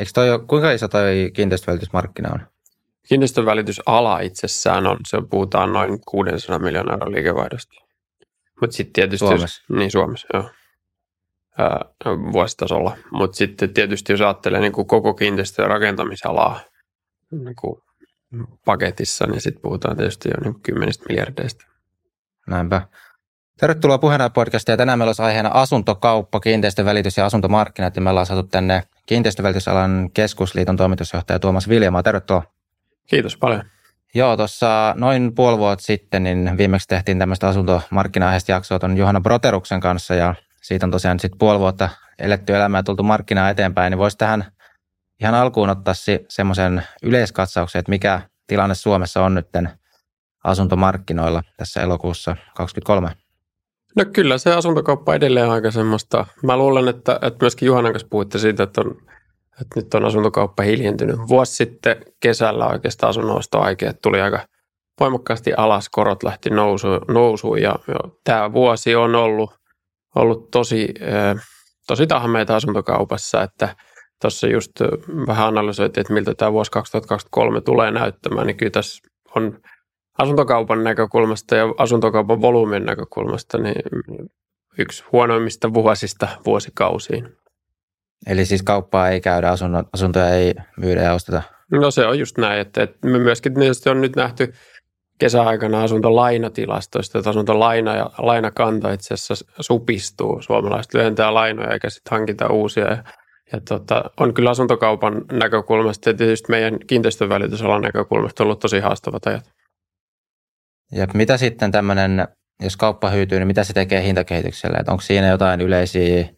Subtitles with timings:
[0.00, 2.40] Eikö toi, kuinka iso toi kiinteistövälitysmarkkina on?
[3.08, 7.74] Kiinteistövälitysala itsessään on, se puhutaan noin 600 miljoonaa euroa liikevaihdosta.
[8.60, 9.26] Mutta sitten tietysti...
[9.26, 9.62] Suomessa?
[9.70, 10.50] Jos, niin, Suomessa, joo.
[11.58, 11.84] Ää,
[12.32, 12.96] vuositasolla.
[13.10, 16.60] Mutta sitten tietysti jos ajattelee niin kuin koko kiinteistö- ja rakentamisalaa
[17.30, 17.82] niin kuin
[18.64, 21.66] paketissa, niin sitten puhutaan tietysti jo niin kymmenistä miljardeista.
[22.46, 22.88] Näinpä.
[23.60, 24.78] Tervetuloa puheenjohtaja podcastiin.
[24.78, 27.96] Tänään meillä olisi aiheena asuntokauppa, kiinteistövälitys ja asuntomarkkinat.
[27.96, 32.02] Ja me ollaan saatu tänne kiinteistövälitysalan keskusliiton toimitusjohtaja Tuomas Viljamaa.
[32.02, 32.42] Tervetuloa.
[33.06, 33.62] Kiitos paljon.
[34.14, 39.80] Joo, tuossa noin puoli vuotta sitten niin viimeksi tehtiin tämmöistä asuntomarkkina-aiheista jaksoa tuon Johanna Broteruksen
[39.80, 41.88] kanssa ja siitä on tosiaan sitten puoli vuotta
[42.18, 44.44] eletty elämää ja tultu markkinaa eteenpäin, niin voisi tähän
[45.20, 49.48] ihan alkuun ottaa se, semmoisen yleiskatsauksen, että mikä tilanne Suomessa on nyt
[50.44, 53.19] asuntomarkkinoilla tässä elokuussa 2023.
[53.96, 56.26] No kyllä se asuntokauppa edelleen aika semmoista.
[56.42, 58.90] Mä luulen, että, että myöskin Juhanan kanssa puhuitte siitä, että, on,
[59.60, 61.16] että nyt on asuntokauppa hiljentynyt.
[61.28, 64.46] Vuosi sitten kesällä oikeastaan asunnosto-aikeet tuli aika
[65.00, 69.50] voimakkaasti alas, korot lähti nousuun, nousuun ja, ja tämä vuosi on ollut,
[70.14, 70.94] ollut tosi,
[71.86, 73.76] tosi tahmeita asuntokaupassa, että
[74.20, 74.72] tuossa just
[75.26, 79.02] vähän analysoitiin, että miltä tämä vuosi 2023 tulee näyttämään, niin kyllä tässä
[79.36, 79.58] on
[80.22, 83.82] asuntokaupan näkökulmasta ja asuntokaupan volyymin näkökulmasta niin
[84.78, 87.28] yksi huonoimmista vuosista vuosikausiin.
[88.26, 89.50] Eli siis kauppaa ei käydä,
[89.92, 91.42] asuntoja ei myydä ja osteta?
[91.72, 94.52] No se on just näin, että, että me myöskin tietysti on nyt nähty
[95.18, 100.42] kesäaikana asuntolainatilastoista, että asuntolaina ja lainakanta itse asiassa supistuu.
[100.42, 102.84] Suomalaiset lyhentää lainoja eikä sitten hankita uusia.
[102.84, 103.04] Ja,
[103.52, 109.59] ja tota, on kyllä asuntokaupan näkökulmasta ja tietysti meidän kiinteistövälitysalan näkökulmasta ollut tosi haastavat ajat.
[110.92, 112.28] Ja mitä sitten tämmöinen,
[112.62, 114.76] jos kauppa hyytyy, niin mitä se tekee hintakehitykselle?
[114.78, 116.28] Että onko siinä jotain yleisiä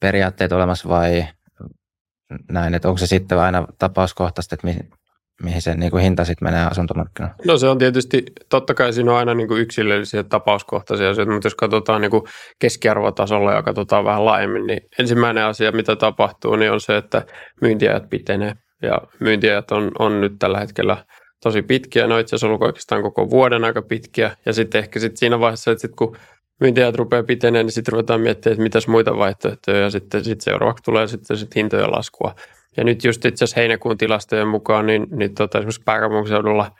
[0.00, 1.26] periaatteita olemassa vai
[2.50, 4.90] näin, että onko se sitten aina tapauskohtaista, että mihin,
[5.42, 7.36] mihin se niin kuin hinta sitten menee asuntomarkkinoilla?
[7.46, 11.46] No se on tietysti, totta kai siinä on aina niin kuin yksilöllisiä tapauskohtaisia asioita, mutta
[11.46, 12.22] jos katsotaan niin kuin
[12.58, 17.22] keskiarvotasolla ja katsotaan vähän laajemmin, niin ensimmäinen asia, mitä tapahtuu, niin on se, että
[17.60, 18.52] myyntiajat pitenee.
[18.82, 20.96] Ja myyntiajat on, on nyt tällä hetkellä–
[21.42, 22.06] tosi pitkiä.
[22.06, 24.36] Ne on itse asiassa ollut oikeastaan koko vuoden aika pitkiä.
[24.46, 26.16] Ja sitten ehkä sit siinä vaiheessa, että sit kun
[26.60, 29.80] myyntiajat rupeaa piteneen, niin sitten ruvetaan miettimään, että mitäs muita vaihtoehtoja.
[29.80, 32.34] Ja sitten sit seuraavaksi tulee sitten sit hintojen laskua.
[32.76, 36.70] Ja nyt just itse asiassa heinäkuun tilastojen mukaan, niin, niin tota, esimerkiksi pääkaupunkiseudulla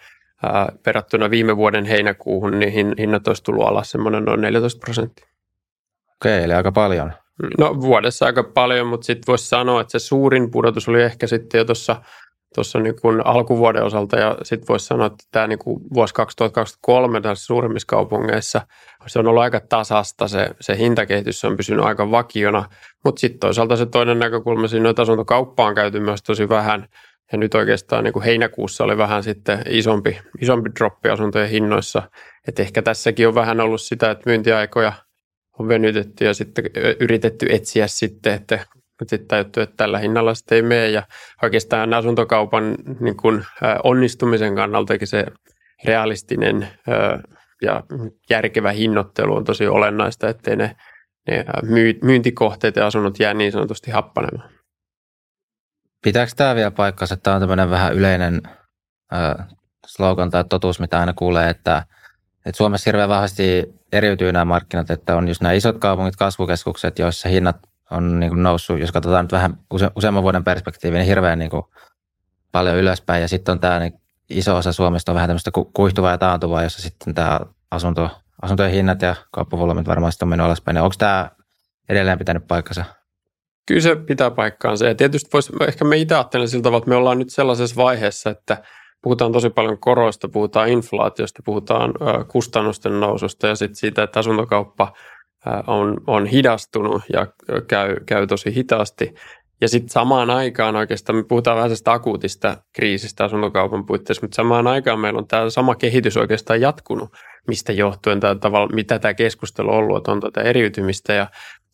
[0.43, 5.27] ää, verrattuna viime vuoden heinäkuuhun, niin hinnat olisi tullut alas semmoinen noin 14 prosenttia.
[6.17, 7.13] Okei, eli aika paljon.
[7.59, 11.59] No vuodessa aika paljon, mutta sitten voisi sanoa, että se suurin pudotus oli ehkä sitten
[11.59, 12.03] jo tuossa
[12.57, 12.95] tuossa niin
[13.25, 18.61] alkuvuoden osalta ja sitten voisi sanoa, että tämä niin kuin vuosi 2023 tässä suurimmissa kaupungeissa
[19.07, 22.69] se on ollut aika tasasta, se, se hintakehitys on pysynyt aika vakiona,
[23.05, 26.89] mutta sitten toisaalta se toinen näkökulma siinä, että asuntokauppa on käyty myös tosi vähän
[27.33, 32.03] ja nyt oikeastaan niin kuin heinäkuussa oli vähän sitten isompi, isompi droppi asuntojen hinnoissa,
[32.49, 34.93] että ehkä tässäkin on vähän ollut sitä, että myyntiaikoja
[35.59, 36.65] on venytetty ja sitten
[37.01, 38.67] yritetty etsiä sitten, että
[39.01, 40.89] mutta sitten täytyy, että tällä hinnalla sitten ei mene.
[40.89, 41.03] Ja
[41.43, 43.45] oikeastaan asuntokaupan niin kun,
[43.85, 45.27] onnistumisen kannaltakin se
[45.85, 46.69] realistinen
[47.63, 47.83] ja
[48.31, 50.77] järkevä hinnoittelu on tosi olennaista, ettei ne,
[51.29, 51.45] ne
[52.03, 54.51] myyntikohteet ja asunnot jää niin sanotusti happanemaan.
[56.03, 58.43] Pitääkö tämä vielä paikkansa, tämä on tämmöinen vähän yleinen
[59.15, 59.47] äh,
[59.87, 61.87] slogan tai totuus, mitä aina kuulee, että,
[62.47, 67.29] että Suomessa hirveän vahvasti eriytyy nämä markkinat, että on just nämä isot kaupungit, kasvukeskukset, joissa
[67.29, 67.57] hinnat
[67.91, 71.51] on niin kuin noussut, jos katsotaan nyt vähän use, useamman vuoden perspektiiviä, niin hirveän niin
[71.51, 71.63] kuin
[72.53, 73.23] paljon ylöspäin.
[73.23, 73.93] Ja sitten on tämä niin
[74.31, 78.11] iso osa Suomesta on vähän tämmöistä kuihtuvaa ja taantuvaa, jossa sitten tämä asunto,
[78.43, 80.79] asuntojen hinnat ja kauppavolyymit varmaan on mennyt alaspäin.
[80.79, 81.31] Onko tämä
[81.89, 82.85] edelleen pitänyt paikkansa?
[83.67, 84.87] Kyllä se pitää paikkaansa.
[84.87, 88.31] Ja tietysti voisi, ehkä me itse ajattelen sillä tavalla, että me ollaan nyt sellaisessa vaiheessa,
[88.31, 88.63] että
[89.03, 91.95] puhutaan tosi paljon koroista, puhutaan inflaatiosta, puhutaan
[92.29, 94.93] kustannusten noususta ja sitten siitä, että asuntokauppa–
[95.67, 97.27] on, on hidastunut ja
[97.69, 99.15] käy, käy tosi hitaasti.
[99.61, 104.67] Ja sitten samaan aikaan oikeastaan, me puhutaan vähän tästä akuutista kriisistä asuntokaupan puitteissa, mutta samaan
[104.67, 107.09] aikaan meillä on tämä sama kehitys oikeastaan jatkunut,
[107.49, 111.13] mistä johtuen tämä tavalla, mitä tämä keskustelu on ollut, että on tätä eriytymistä.
[111.13, 111.27] Ja,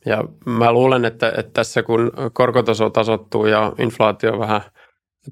[0.07, 4.61] ja mä luulen, että, että tässä kun korkotaso tasottuu ja inflaatio vähän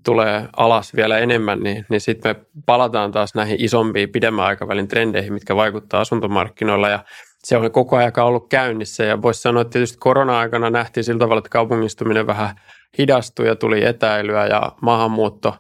[0.04, 5.32] tulee alas vielä enemmän, niin, niin sitten me palataan taas näihin isompiin pidemmän aikavälin trendeihin,
[5.32, 6.88] mitkä vaikuttaa asuntomarkkinoilla.
[6.88, 7.04] Ja
[7.44, 11.38] se on koko ajan ollut käynnissä ja voisi sanoa, että tietysti korona-aikana nähtiin sillä tavalla,
[11.38, 12.60] että kaupungistuminen vähän
[12.98, 15.56] hidastui ja tuli etäilyä ja maahanmuutto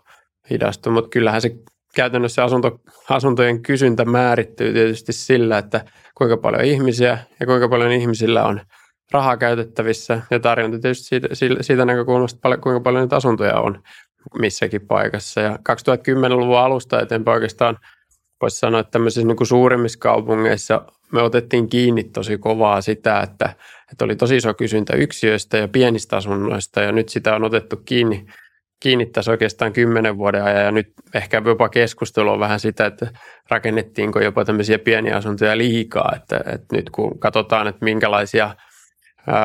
[0.50, 1.56] hidastui, mutta kyllähän se
[1.94, 2.80] käytännössä asunto,
[3.10, 5.84] asuntojen kysyntä määrittyy tietysti sillä, että
[6.14, 8.60] kuinka paljon ihmisiä ja kuinka paljon ihmisillä on
[9.12, 13.82] rahaa käytettävissä ja tarjonta tietysti siitä, siitä näkökulmasta, kuinka paljon niitä asuntoja on
[14.38, 15.40] missäkin paikassa.
[15.40, 17.76] Ja 2010-luvun alusta eteenpäin oikeastaan
[18.42, 23.54] voisi sanoa, että tämmöisissä niin kuin suurimmissa kaupungeissa me otettiin kiinni tosi kovaa sitä, että,
[23.92, 28.26] että oli tosi iso kysyntä yksiöistä ja pienistä asunnoista ja nyt sitä on otettu kiinni,
[28.80, 33.06] kiinni tässä oikeastaan kymmenen vuoden ajan ja nyt ehkä jopa keskustelu on vähän sitä, että
[33.50, 38.54] rakennettiinko jopa tämmöisiä pieniä asuntoja liikaa, että, että nyt kun katsotaan, että minkälaisia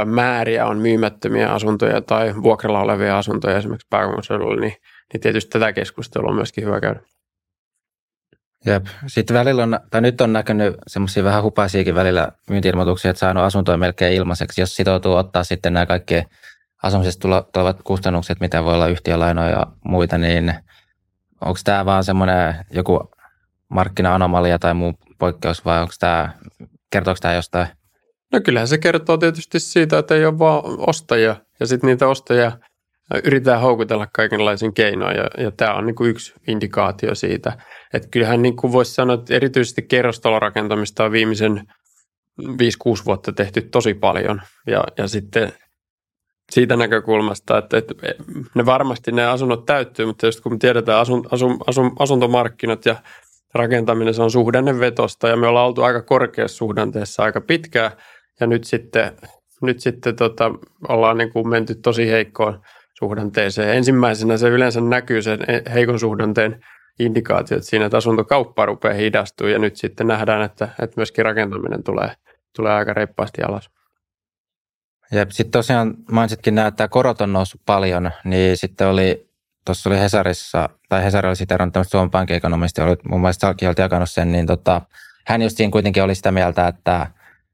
[0.05, 4.73] määriä on myymättömiä asuntoja tai vuokralla olevia asuntoja esimerkiksi pääkaupunkiseudulla, niin,
[5.13, 6.99] niin tietysti tätä keskustelua on myöskin hyvä käydä.
[8.65, 8.85] Jep.
[9.07, 13.77] Sitten välillä on, tai nyt on näkynyt semmoisia vähän hupaisiakin välillä myynti-ilmoituksia, että saanut asuntoja
[13.77, 16.23] melkein ilmaiseksi, jos sitoutuu ottaa sitten nämä kaikki
[16.83, 20.53] asumisesta tulevat kustannukset, mitä voi olla yhtiölainoja ja muita, niin
[21.41, 23.09] onko tämä vaan semmoinen joku
[23.69, 26.29] markkina-anomalia tai muu poikkeus vai onko tämä,
[26.91, 27.67] kertooko tämä jostain?
[28.31, 32.51] No kyllähän se kertoo tietysti siitä, että ei ole vaan ostajia ja sitten niitä ostajia
[33.23, 37.53] yritetään houkutella kaikenlaisiin keinoin ja, ja tämä on niin kuin yksi indikaatio siitä–
[37.95, 41.67] että kyllähän niin kuin voisi sanoa, että erityisesti kerrostalorakentamista on viimeisen
[42.41, 42.45] 5-6
[43.05, 44.41] vuotta tehty tosi paljon.
[44.67, 45.53] Ja, ja sitten
[46.51, 47.93] siitä näkökulmasta, että, että
[48.55, 52.95] ne varmasti ne asunnot täyttyy, mutta just kun me tiedetään asun, asun, asun, asuntomarkkinat ja
[53.53, 57.91] rakentaminen, se on suhdannevetosta ja me ollaan oltu aika korkeassa suhdanteessa aika pitkään
[58.39, 59.11] ja nyt sitten,
[59.61, 60.51] nyt sitten tota,
[60.87, 62.61] ollaan niin kuin menty tosi heikkoon
[62.99, 63.77] suhdanteeseen.
[63.77, 65.39] Ensimmäisenä se yleensä näkyy sen
[65.73, 66.65] heikon suhdanteen
[66.99, 72.11] indikaatiot siinä, että asuntokauppa rupeaa hidastumaan ja nyt sitten nähdään, että, että myöskin rakentaminen tulee,
[72.55, 73.69] tulee aika reippaasti alas.
[75.11, 79.29] Ja sitten tosiaan mainitsitkin nämä, että korot on noussut paljon, niin sitten oli,
[79.65, 83.67] tuossa oli Hesarissa, tai Hesari oli sitä tämmöistä Suomen Pankin ekonomisti, oli mun mielestä Salki
[83.67, 84.81] oli jakanut sen, niin tota,
[85.27, 87.07] hän just siinä kuitenkin oli sitä mieltä, että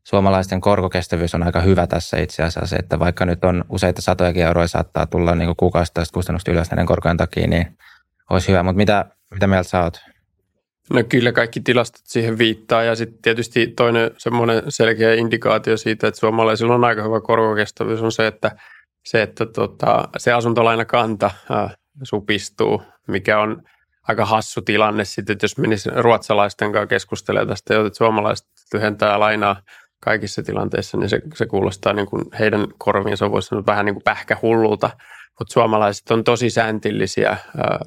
[0.04, 4.68] suomalaisten korkokestävyys on aika hyvä tässä itse asiassa, että vaikka nyt on useita satoja euroja
[4.68, 7.78] saattaa tulla niin kuukausittaiset kustannukset ylös näiden korkojen takia, niin
[8.30, 8.64] olisi hyvä.
[8.64, 10.02] Mutta mitä, mitä mieltä sä oot?
[10.94, 16.20] No kyllä kaikki tilastot siihen viittaa ja sitten tietysti toinen semmoinen selkeä indikaatio siitä, että
[16.20, 18.52] suomalaisilla on aika hyvä korkokestävyys on se, että
[19.06, 23.64] se, että tota, se asuntolainakanta äh, supistuu, mikä on
[24.08, 29.62] aika hassu tilanne sitten, että jos menisi ruotsalaisten kanssa keskustelemaan tästä, että suomalaiset lyhentää lainaa
[30.02, 34.04] kaikissa tilanteissa, niin se, se kuulostaa niin kuin heidän korviinsa, voisi sanoa vähän niin kuin
[34.04, 34.90] pähkähullulta
[35.42, 37.38] mutta suomalaiset on tosi sääntillisiä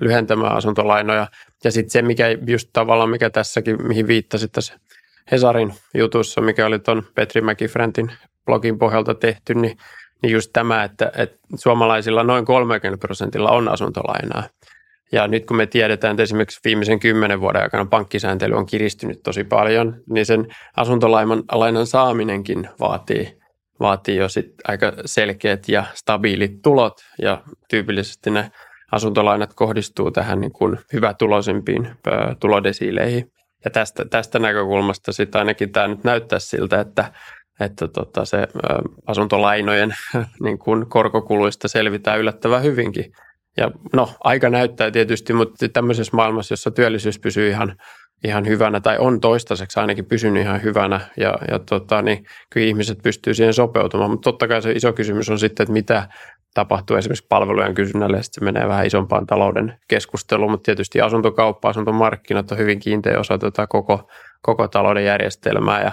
[0.00, 1.26] lyhentämään asuntolainoja.
[1.64, 4.74] Ja sitten se, mikä just tavallaan, mikä tässäkin, mihin viittasit tässä
[5.30, 8.12] Hesarin jutussa, mikä oli tuon Petri Mäkifrentin
[8.46, 9.78] blogin pohjalta tehty, niin,
[10.22, 14.42] niin just tämä, että, että suomalaisilla noin 30 prosentilla on asuntolainaa.
[15.12, 19.44] Ja nyt kun me tiedetään, että esimerkiksi viimeisen kymmenen vuoden aikana pankkisääntely on kiristynyt tosi
[19.44, 20.46] paljon, niin sen
[20.76, 23.38] asuntolainan saaminenkin vaatii
[23.80, 28.50] vaatii jo sit aika selkeät ja stabiilit tulot ja tyypillisesti ne
[28.92, 31.88] asuntolainat kohdistuu tähän niin kuin hyvätuloisempiin
[32.40, 33.30] tulodesiileihin.
[33.64, 37.12] Ja tästä, tästä näkökulmasta sitten ainakin tämä nyt näyttää siltä, että,
[37.60, 38.48] että tota se
[39.06, 39.94] asuntolainojen
[40.44, 43.12] niin kuin korkokuluista selvitään yllättävän hyvinkin.
[43.56, 47.76] Ja no, aika näyttää tietysti, mutta tämmöisessä maailmassa, jossa työllisyys pysyy ihan
[48.24, 52.98] ihan hyvänä tai on toistaiseksi ainakin pysynyt ihan hyvänä ja, ja tota, niin kyllä ihmiset
[53.02, 56.08] pystyy siihen sopeutumaan, mutta totta kai se iso kysymys on sitten, että mitä
[56.54, 61.68] tapahtuu esimerkiksi palvelujen kysynnälle ja sitten se menee vähän isompaan talouden keskusteluun, mutta tietysti asuntokauppa,
[61.68, 64.10] asuntomarkkinat on hyvin kiinteä osa tätä koko,
[64.42, 65.92] koko talouden järjestelmää ja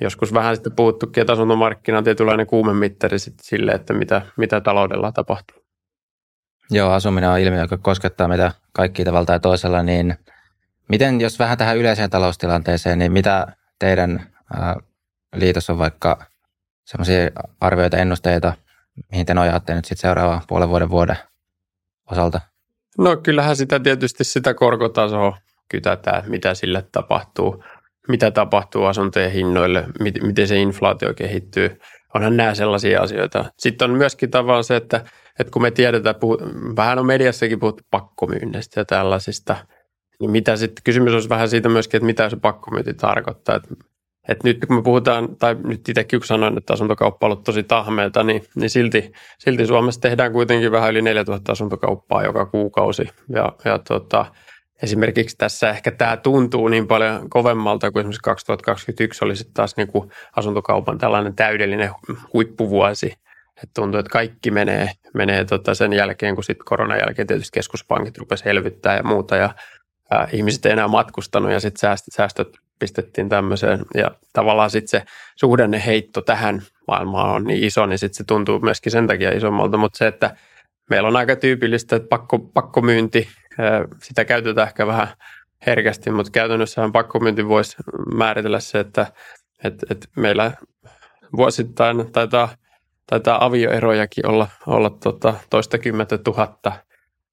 [0.00, 5.59] joskus vähän sitten puhuttukin, että asuntomarkkina on tietynlainen kuumemittari sille, että mitä, mitä taloudella tapahtuu.
[6.70, 10.14] Joo, asuminen on ilmiö, joka koskettaa meitä kaikki tavalla tai toisella, niin–
[10.90, 13.46] Miten, jos vähän tähän yleiseen taloustilanteeseen, niin mitä
[13.78, 14.76] teidän ää,
[15.36, 16.24] liitossa on vaikka
[16.84, 18.52] sellaisia arvioita, ennusteita,
[19.12, 21.16] mihin te nojaatte nyt sitten seuraavan puolen vuoden vuoden
[22.10, 22.40] osalta?
[22.98, 27.64] No kyllähän sitä tietysti sitä korkotasoa kytätään, mitä sille tapahtuu,
[28.08, 29.84] mitä tapahtuu asuntojen hinnoille,
[30.22, 31.80] miten se inflaatio kehittyy.
[32.14, 33.44] Onhan nämä sellaisia asioita.
[33.58, 35.04] Sitten on myöskin tavallaan se, että,
[35.38, 36.14] että kun me tiedetään,
[36.76, 39.56] vähän on mediassakin puhuttu pakkomyynnistä ja tällaisista–
[40.20, 43.56] niin mitä sitten, kysymys olisi vähän siitä myöskin, että mitä se pakkomyynti tarkoittaa.
[43.56, 43.74] Että,
[44.28, 47.62] että nyt kun me puhutaan, tai nyt itsekin kun sanoin, että asuntokauppa on ollut tosi
[47.62, 53.08] tahmeelta, niin, niin silti, silti Suomessa tehdään kuitenkin vähän yli 4000 asuntokauppaa joka kuukausi.
[53.28, 54.26] Ja, ja tota,
[54.82, 59.88] esimerkiksi tässä ehkä tämä tuntuu niin paljon kovemmalta kuin esimerkiksi 2021 oli sitten taas niin
[59.88, 61.90] kuin asuntokaupan tällainen täydellinen
[62.32, 63.14] huippuvuosi.
[63.62, 68.18] Että tuntuu, että kaikki menee, menee tota sen jälkeen, kun sitten koronan jälkeen tietysti keskuspankit
[68.18, 69.36] rupesivat elvyttää ja muuta.
[69.36, 69.54] Ja
[70.10, 73.80] ää, ihmiset ei enää matkustanut ja sitten säästöt, säästöt pistettiin tämmöiseen.
[73.94, 75.02] Ja tavallaan sitten
[75.36, 79.76] se heitto tähän maailma on niin iso, niin sitten se tuntuu myöskin sen takia isommalta,
[79.76, 80.36] mutta se, että
[80.90, 83.28] meillä on aika tyypillistä, että pakko, pakkomyynti,
[84.02, 85.08] sitä käytetään ehkä vähän
[85.66, 87.76] herkästi, mutta käytännössähän pakkomyynti voisi
[88.14, 89.06] määritellä se, että,
[89.64, 90.52] että, että meillä
[91.36, 92.48] vuosittain taitaa,
[93.06, 96.72] taitaa avioerojakin olla, olla tota, toista kymmentä tuhatta.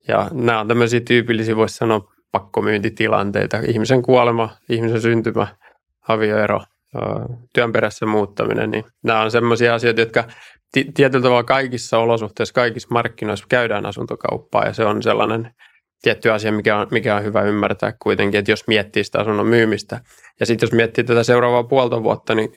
[0.08, 3.58] Ja nämä on tämmöisiä tyypillisiä, voisi sanoa, pakkomyyntitilanteita.
[3.68, 5.48] Ihmisen kuolema, ihmisen syntymä,
[6.08, 6.62] avioero,
[7.54, 10.24] työn perässä muuttaminen, niin nämä on sellaisia asioita, jotka
[10.72, 15.54] tietyllä tavalla kaikissa olosuhteissa, kaikissa markkinoissa käydään asuntokauppaa ja se on sellainen
[16.02, 20.00] tietty asia, mikä on, mikä on hyvä ymmärtää kuitenkin, että jos miettii sitä asunnon myymistä.
[20.40, 22.54] Ja sitten jos miettii tätä seuraavaa puolta vuotta, niin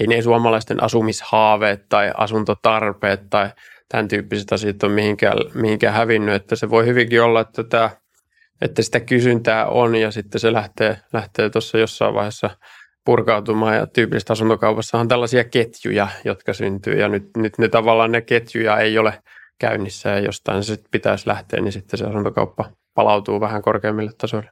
[0.00, 3.50] ei ne suomalaisten asumishaaveet tai asuntotarpeet tai
[3.88, 7.90] tämän tyyppiset asiat ole mihinkään, mihinkään hävinnyt, että se voi hyvinkin olla, että, tämä,
[8.60, 12.50] että sitä kysyntää on ja sitten se lähtee, lähtee tuossa jossain vaiheessa
[13.04, 13.76] purkautumaan.
[13.76, 16.94] Ja tyypillistä asuntokaupassa on tällaisia ketjuja, jotka syntyy.
[16.94, 19.22] Ja nyt, nyt ne tavallaan ne ketjuja ei ole
[19.60, 24.50] käynnissä ja jostain se pitäisi lähteä, niin sitten se asuntokauppa palautuu vähän korkeammille tasoille.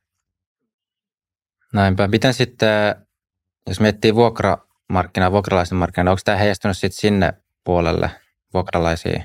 [1.73, 2.09] Näinpä.
[2.09, 2.95] Miten sitten,
[3.67, 7.33] jos miettii vuokramarkkinaa, vuokralaisen markkinaa, onko tämä heijastunut sitten sinne
[7.65, 8.11] puolelle
[8.55, 9.25] vuokralaisiin?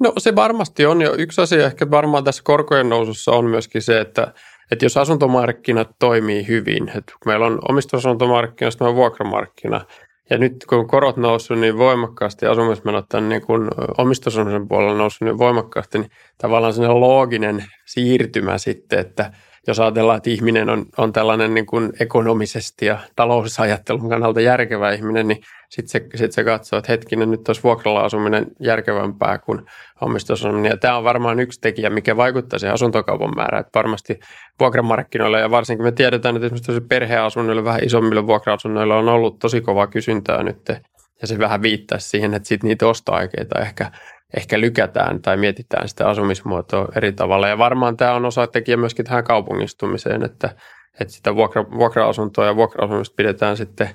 [0.00, 4.00] No se varmasti on ja yksi asia ehkä varmaan tässä korkojen nousussa on myöskin se,
[4.00, 4.34] että
[4.70, 9.84] että jos asuntomarkkinat toimii hyvin, että meillä on omistusasuntomarkkina, sitten on vuokramarkkina,
[10.30, 13.68] ja nyt kun korot noussut niin voimakkaasti, asumismenot on niin kuin
[13.98, 19.32] omistusasumisen puolella noussut niin voimakkaasti, niin tavallaan sellainen looginen siirtymä sitten, että–
[19.66, 25.28] jos ajatellaan, että ihminen on, on tällainen niin kuin ekonomisesti ja talousajattelun kannalta järkevä ihminen,
[25.28, 29.60] niin sitten se, sit se katsoo, että hetkinen, nyt olisi vuokralla asuminen järkevämpää kuin
[30.00, 30.70] omistusasuminen.
[30.70, 33.60] Ja tämä on varmaan yksi tekijä, mikä vaikuttaa siihen asuntokaupan määrään.
[33.60, 34.20] Että varmasti
[34.60, 39.86] vuokramarkkinoilla ja varsinkin me tiedetään, että esimerkiksi perheasunnoilla, vähän isommilla vuokra-asunnoilla on ollut tosi kovaa
[39.86, 40.68] kysyntää nyt
[41.20, 43.90] ja se vähän viittaisi siihen, että sit niitä ostoaikeita ehkä
[44.36, 47.48] ehkä lykätään tai mietitään sitä asumismuotoa eri tavalla.
[47.48, 50.54] Ja varmaan tämä on osa tekijä myöskin tähän kaupungistumiseen, että,
[51.00, 53.88] että sitä vuokra, vuokra-asuntoa ja vuokra-asumista pidetään sitten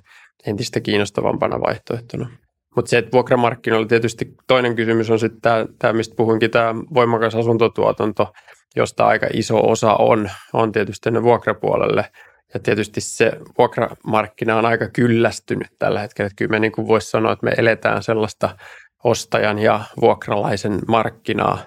[0.47, 2.29] entistä kiinnostavampana vaihtoehtona.
[2.75, 7.35] Mutta se, että vuokramarkkinoilla tietysti toinen kysymys on sitten tämä, tämä mistä puhuinkin, tämä voimakas
[7.35, 8.33] asuntotuotanto,
[8.75, 12.05] josta aika iso osa on, on tietysti ne vuokrapuolelle.
[12.53, 16.27] Ja tietysti se vuokramarkkina on aika kyllästynyt tällä hetkellä.
[16.27, 18.57] Että kyllä me niin kuin voisi sanoa, että me eletään sellaista
[19.03, 21.57] ostajan ja vuokralaisen markkinaa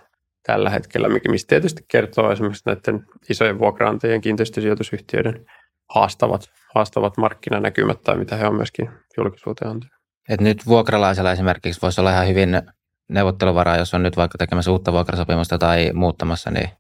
[0.47, 5.47] tällä hetkellä, mistä tietysti kertoo esimerkiksi näiden isojen vuokraantajien kiinteistösijoitusyhtiöiden
[5.95, 6.43] haastavat,
[6.75, 9.99] haastavat markkinanäkymät tai mitä he on myöskin julkisuuteen antaneet.
[10.29, 12.63] Et nyt vuokralaisella esimerkiksi voisi olla ihan hyvin
[13.09, 16.71] neuvotteluvaraa, jos on nyt vaikka tekemässä uutta vuokrasopimusta tai muuttamassa, niin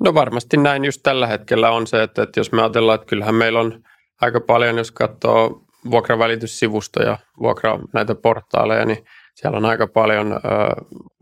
[0.00, 3.34] No varmasti näin just tällä hetkellä on se, että, että jos me ajatellaan, että kyllähän
[3.34, 3.82] meillä on
[4.20, 10.38] aika paljon, jos katsoo vuokravälityssivustoja, vuokra näitä portaaleja, niin siellä on aika paljon ö,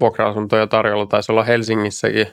[0.00, 1.06] vuokra-asuntoja tarjolla.
[1.06, 2.26] Taisi olla Helsingissäkin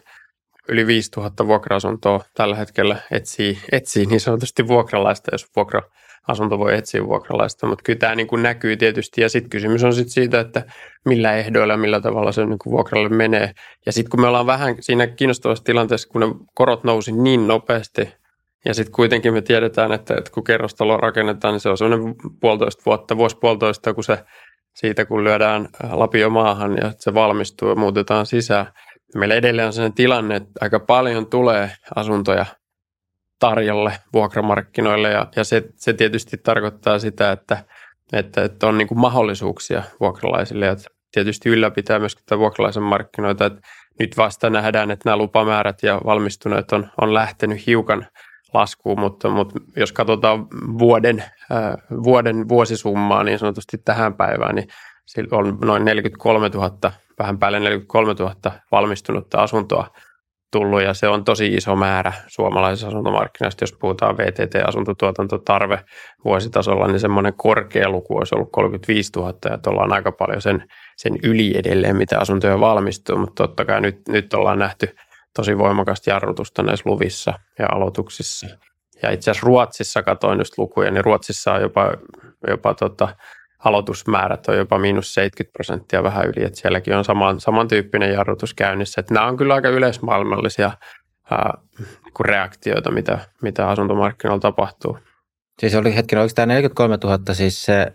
[0.70, 7.68] yli 5000 vuokra-asuntoa tällä hetkellä etsii, etsii niin sanotusti vuokralaista, jos vuokra-asunto voi etsiä vuokralaista.
[7.68, 9.22] Mutta kyllä tämä niin kuin näkyy tietysti.
[9.22, 10.64] Ja sitten kysymys on sit siitä, että
[11.06, 13.52] millä ehdoilla millä tavalla se niin kuin vuokralle menee.
[13.86, 18.14] Ja sitten kun me ollaan vähän siinä kiinnostavassa tilanteessa, kun ne korot nousi niin nopeasti,
[18.66, 22.84] ja sitten kuitenkin me tiedetään, että, että kun kerrostalo rakennetaan, niin se on sellainen puolitoista
[22.86, 24.24] vuotta, vuosi puolitoista, kun se
[24.76, 28.68] siitä, kun lyödään lapio maahan ja se valmistuu ja muutetaan sisään.
[29.16, 32.46] Meillä edelleen on sellainen tilanne, että aika paljon tulee asuntoja
[33.40, 37.66] tarjolle vuokramarkkinoille ja, ja se, se tietysti tarkoittaa sitä, että,
[38.14, 40.76] että, että on niin kuin mahdollisuuksia vuokralaisille ja
[41.12, 43.46] tietysti ylläpitää tätä vuokralaisen markkinoita.
[43.46, 43.62] Että
[44.00, 48.08] nyt vasta nähdään, että nämä lupamäärät ja valmistuneet on, on lähtenyt hiukan
[48.56, 50.48] laskuun, mutta, mutta jos katsotaan
[50.80, 54.68] vuoden, äh, vuoden vuosisummaa niin sanotusti tähän päivään, niin
[55.06, 58.36] sillä on noin 43 000, vähän päälle 43 000
[58.72, 59.88] valmistunutta asuntoa
[60.52, 63.64] tullut ja se on tosi iso määrä suomalaisessa asuntomarkkinassa.
[63.64, 65.80] Jos puhutaan VTT-asuntotuotantotarve
[66.26, 71.14] vuositasolla, niin semmoinen korkea luku olisi ollut 35 000 ja ollaan aika paljon sen, sen
[71.24, 74.96] yli edelleen, mitä asuntoja valmistuu, mutta totta kai nyt, nyt ollaan nähty
[75.36, 78.48] tosi voimakasta jarrutusta näissä luvissa ja aloituksissa.
[79.04, 81.92] Ja itse asiassa Ruotsissa katoin just lukuja, niin Ruotsissa on jopa,
[82.48, 83.16] jopa tota,
[83.66, 89.02] aloitusmäärät on jopa miinus 70 prosenttia vähän yli, että sielläkin on saman, samantyyppinen jarrutus käynnissä.
[89.02, 90.72] Että nämä on kyllä aika yleismaailmallisia
[91.32, 94.98] ää, niin reaktioita, mitä, mitä asuntomarkkinoilla tapahtuu.
[95.60, 97.94] Siis oli hetken, oliko tämä 43 000 siis se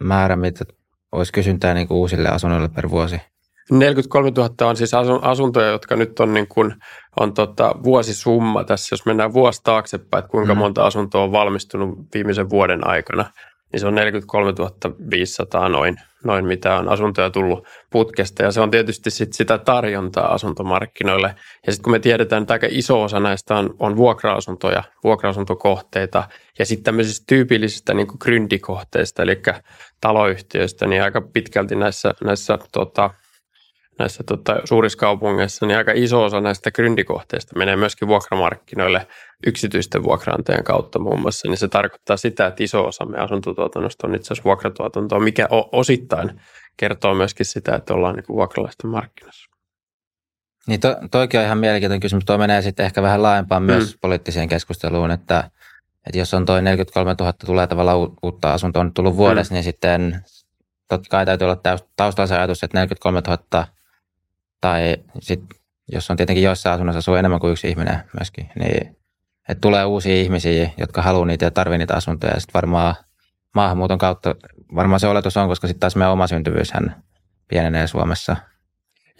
[0.00, 0.64] määrä, mitä
[1.12, 3.31] olisi kysyntää niin uusille asunnoille per vuosi?
[3.70, 6.74] 43 000 on siis asuntoja, jotka nyt on, niin kuin,
[7.20, 10.58] on tota vuosisumma tässä, jos mennään vuosi taaksepäin, että kuinka mm.
[10.58, 13.24] monta asuntoa on valmistunut viimeisen vuoden aikana.
[13.72, 14.52] niin se on 43
[15.10, 18.42] 500 noin, noin mitä on asuntoja tullut putkesta.
[18.42, 21.34] Ja se on tietysti sit sitä tarjontaa asuntomarkkinoille.
[21.66, 26.24] Ja sitten kun me tiedetään, että aika iso osa näistä on, on vuokra-asuntoja, vuokra-asuntokohteita
[26.58, 29.42] ja sitten tämmöisistä tyypillisistä niin gryndikohteista, eli
[30.00, 33.10] taloyhtiöistä, niin aika pitkälti näissä, näissä tota,
[33.98, 39.06] näissä tota, suurissa kaupungeissa, niin aika iso osa näistä gryndikohteista menee myöskin vuokramarkkinoille
[39.46, 44.14] yksityisten vuokraantajien kautta muun muassa, niin se tarkoittaa sitä, että iso osa meidän asuntotuotannosta on
[44.14, 46.40] itse asiassa vuokratuotantoa, mikä osittain
[46.76, 49.50] kertoo myöskin sitä, että ollaan niin vuokralaisten markkinassa.
[50.66, 52.24] Niin to, toikin on ihan mielenkiintoinen kysymys.
[52.24, 53.98] Tuo menee sitten ehkä vähän laajempaan myös mm.
[54.00, 55.50] poliittiseen keskusteluun, että,
[56.06, 59.54] että jos on toi 43 000 tulee tavallaan uutta asuntoa on tullut vuodessa, mm.
[59.54, 60.24] niin sitten
[60.88, 63.66] totta kai täytyy olla taustalla se ajatus, että 43 000
[64.62, 65.40] tai sit,
[65.92, 68.96] jos on tietenkin joissain asunnossa asuu enemmän kuin yksi ihminen myöskin, niin
[69.48, 72.32] että tulee uusia ihmisiä, jotka haluaa niitä ja tarvitsevat niitä asuntoja.
[72.32, 72.94] Ja sitten varmaan
[73.54, 74.34] maahanmuuton kautta,
[74.74, 77.02] varmaan se oletus on, koska sitten taas meidän oma syntyvyyshän
[77.48, 78.36] pienenee Suomessa.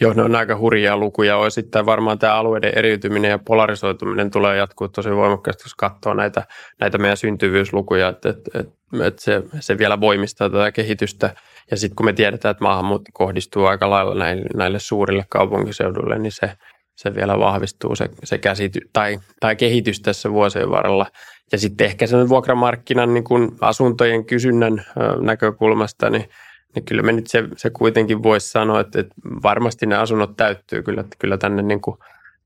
[0.01, 1.37] Joo, ne on aika hurjia lukuja.
[1.37, 6.47] Osittain varmaan tämä alueiden eriytyminen ja polarisoituminen tulee jatkuu tosi voimakkaasti, jos katsoo näitä,
[6.81, 11.35] näitä meidän syntyvyyslukuja, että, että, että, että se, se vielä voimistaa tätä kehitystä–
[11.73, 16.33] ja sitten kun me tiedetään, että maahanmuutto kohdistuu aika lailla näille, näille suurille kaupunkiseuduille, niin
[16.33, 16.52] se,
[16.97, 21.07] se vielä vahvistuu se, se käsity, tai, tai kehitys tässä vuosien varrella.
[21.52, 24.85] Ja sitten ehkä sen vuokramarkkinan niin kun asuntojen kysynnän
[25.21, 26.29] näkökulmasta, niin,
[26.75, 30.83] niin kyllä me nyt se, se kuitenkin voisi sanoa, että, että varmasti ne asunnot täyttyy
[30.83, 31.97] kyllä, kyllä tänne niin kuin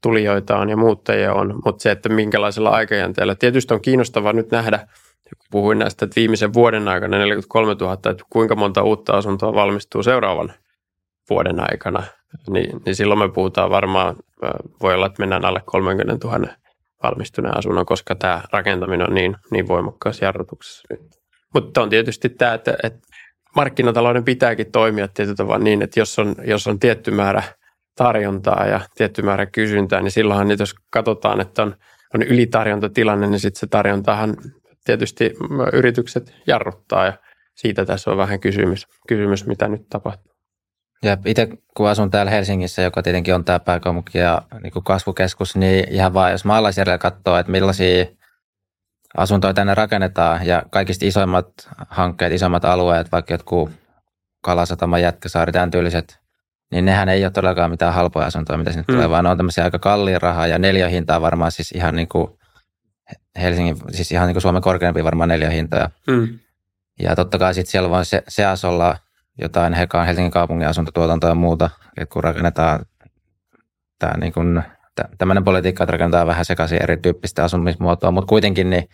[0.03, 3.35] tulijoita on ja muuttajia on, mutta se, että minkälaisella aikajänteellä.
[3.35, 4.79] Tietysti on kiinnostavaa nyt nähdä–
[5.51, 10.53] puhuin näistä, että viimeisen vuoden aikana 43 000, että kuinka monta uutta asuntoa valmistuu seuraavan
[11.31, 12.03] vuoden aikana,
[12.51, 14.17] niin, niin silloin me puhutaan varmaan,
[14.83, 16.49] voi olla, että mennään alle 30 000
[17.03, 20.95] valmistuneen asunnon, koska tämä rakentaminen on niin, niin voimakkaassa jarrutuksessa.
[21.55, 22.99] Mutta on tietysti tämä, että, että
[23.57, 27.43] markkinatalouden pitääkin toimia tietyllä tavalla niin, että jos on, jos on tietty määrä
[27.97, 31.77] tarjontaa ja tietty määrä kysyntää, niin silloinhan jos katsotaan, että on,
[32.15, 34.37] on ylitarjontatilanne, niin sitten se tarjontahan
[34.85, 35.35] tietysti
[35.73, 37.13] yritykset jarruttaa ja
[37.55, 40.37] siitä tässä on vähän kysymys, kysymys mitä nyt tapahtuu.
[41.03, 45.93] Ja itse kun asun täällä Helsingissä, joka tietenkin on tämä pääkaupunki ja niin kasvukeskus, niin
[45.93, 48.07] ihan vaan jos maalaisjärjellä katsoo, että millaisia
[49.17, 51.49] asuntoja tänne rakennetaan ja kaikista isoimmat
[51.89, 53.71] hankkeet, isommat alueet, vaikka jotkut
[54.43, 56.19] Kalasatama, Jätkäsaari, tämän tyyliset,
[56.71, 58.95] niin nehän ei ole todellakaan mitään halpoja asuntoja, mitä sinne mm.
[58.95, 62.29] tulee, vaan ne on tämmöisiä aika kalliin rahaa ja neliöhintaa varmaan siis ihan niin kuin
[63.41, 65.91] Helsingin, siis ihan niin kuin Suomen korkeampi varmaan neljä hintoja.
[66.07, 66.39] Mm.
[67.01, 68.97] Ja totta kai sitten siellä voi se, seas olla
[69.39, 72.85] jotain hekaan Helsingin kaupungin asuntotuotantoa ja muuta, että kun rakennetaan
[73.99, 74.63] tämä niin kuin,
[75.19, 78.89] tämmöinen politiikka, että rakennetaan vähän sekaisin erityyppistä asumismuotoa, mutta kuitenkin niin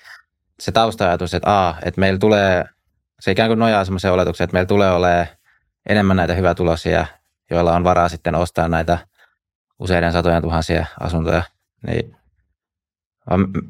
[0.61, 2.65] se tausta-ajatus, että, a, että meillä tulee,
[3.21, 5.27] se ikään kuin nojaa semmoiseen oletukseen, että meillä tulee olemaan
[5.89, 7.07] enemmän näitä hyvätulosia,
[7.53, 8.99] joilla on varaa sitten ostaa näitä
[9.79, 11.43] useiden satojen tuhansia asuntoja,
[11.87, 12.17] niin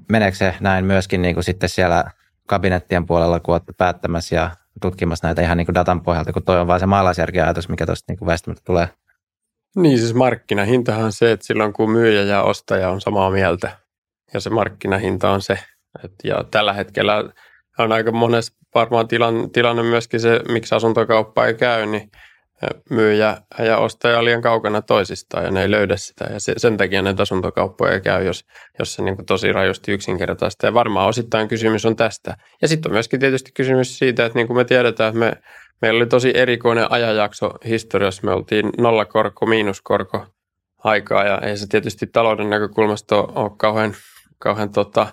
[0.08, 2.04] meneekö se näin myöskin niin kuin sitten siellä
[2.48, 6.60] kabinettien puolella, kun olette päättämässä ja tutkimassa näitä ihan niin kuin datan pohjalta, kun toi
[6.60, 8.88] on vaan se maalaisjärkiajatus, mikä tuosta niin väistämättä tulee?
[9.76, 13.78] Niin siis markkinahintahan on se, että silloin kun myyjä ja ostaja on samaa mieltä
[14.34, 15.58] ja se markkinahinta on se.
[16.04, 17.24] että ja tällä hetkellä
[17.78, 22.10] on aika monessa varmaan tilanne, tilanne myöskin se, miksi asuntokauppa ei käy, niin
[22.90, 26.24] myyjä ja ostaja on liian kaukana toisistaan ja ne ei löydä sitä.
[26.32, 28.44] Ja se, sen takia näitä asuntokauppoja käy, jos,
[28.78, 30.66] jos se niin tosi rajusti yksinkertaista.
[30.66, 32.36] Ja varmaan osittain kysymys on tästä.
[32.62, 35.32] Ja sitten on myöskin tietysti kysymys siitä, että niin kuin me tiedetään, että me,
[35.82, 38.22] meillä oli tosi erikoinen ajanjakso historiassa.
[38.24, 40.26] Me oltiin nollakorko, miinuskorko
[40.84, 43.94] aikaa ja ei se tietysti talouden näkökulmasta ole, kauhean,
[44.38, 45.06] kauhean tota,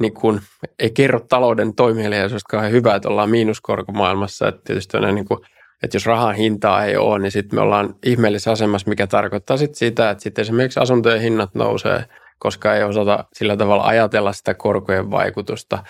[0.00, 0.40] niin kuin,
[0.78, 4.48] ei kerro talouden toimielijaisuudesta kauhean hyvä, että ollaan miinuskorkomaailmassa.
[4.48, 5.40] Että tietysti on niin kuin
[5.84, 9.76] että jos rahan hintaa ei ole, niin sitten me ollaan ihmeellisessä asemassa, mikä tarkoittaa sitten
[9.76, 12.04] sitä, että sitten esimerkiksi asuntojen hinnat nousee,
[12.38, 15.84] koska ei osata sillä tavalla ajatella sitä korkojen vaikutusta.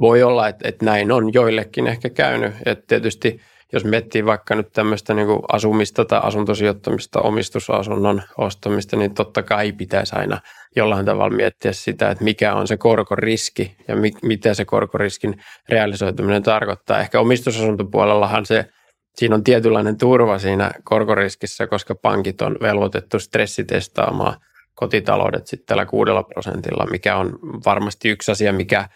[0.00, 2.54] Voi olla, että, että näin on joillekin ehkä käynyt.
[2.66, 3.40] Että tietysti
[3.72, 10.16] jos miettii vaikka nyt tämmöistä niin asumista tai asuntosijoittamista, omistusasunnon ostamista, niin totta kai pitäisi
[10.16, 10.40] aina
[10.76, 15.34] jollain tavalla miettiä sitä, että mikä on se korkoriski ja mi- mitä se korkoriskin
[15.68, 17.00] realisoituminen tarkoittaa.
[17.00, 18.64] Ehkä omistusasuntopuolellahan se–
[19.16, 24.36] siinä on tietynlainen turva siinä korkoriskissä, koska pankit on velvoitettu stressitestaamaan
[24.74, 28.88] kotitaloudet sitten tällä kuudella prosentilla, mikä on varmasti yksi asia, mikä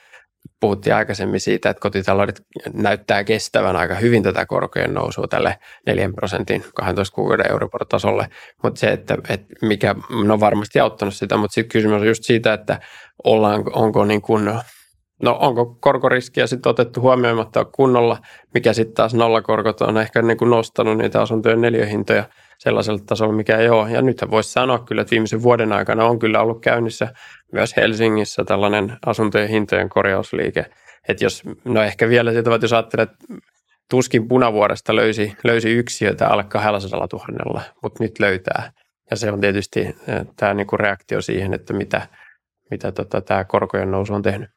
[0.60, 6.64] puhuttiin aikaisemmin siitä, että kotitaloudet näyttää kestävän aika hyvin tätä korkojen nousua tälle 4 prosentin
[6.74, 8.28] 12 kuukauden Euribor-tasolle,
[8.62, 12.52] mutta se, että, että mikä, no varmasti auttanut sitä, mutta sitten kysymys on just siitä,
[12.52, 12.80] että
[13.24, 14.60] ollaan, onko niin kuin
[15.22, 18.18] No onko korkoriskiä sitten otettu huomioimatta kunnolla,
[18.54, 22.24] mikä sitten taas nollakorkot on ehkä niin kuin nostanut niitä asuntojen neljöhintoja
[22.58, 23.90] sellaisella tasolla, mikä ei ole.
[23.90, 27.08] Ja nythän voisi sanoa kyllä, että viimeisen vuoden aikana on kyllä ollut käynnissä
[27.52, 30.66] myös Helsingissä tällainen asuntojen hintojen korjausliike.
[31.08, 33.16] Että jos, no ehkä vielä sitä, että jos ajattelee, että
[33.90, 38.72] tuskin punavuoresta löysi, löysi yksiöitä alle 200 000, mutta nyt löytää.
[39.10, 39.96] Ja se on tietysti eh,
[40.36, 42.08] tämä niinku reaktio siihen, että mitä,
[42.70, 44.50] mitä tota, tämä korkojen nousu on tehnyt.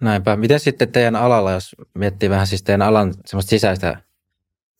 [0.00, 0.36] Näinpä.
[0.36, 3.96] Miten sitten teidän alalla, jos miettii vähän siis teidän alan semmoista sisäistä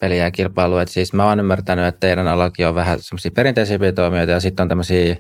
[0.01, 3.93] peliä ja kilpailua, että siis mä oon ymmärtänyt, että teidän alakin on vähän semmoisia perinteisempiä
[3.93, 5.17] toimijoita ja sitten on tämmöisiä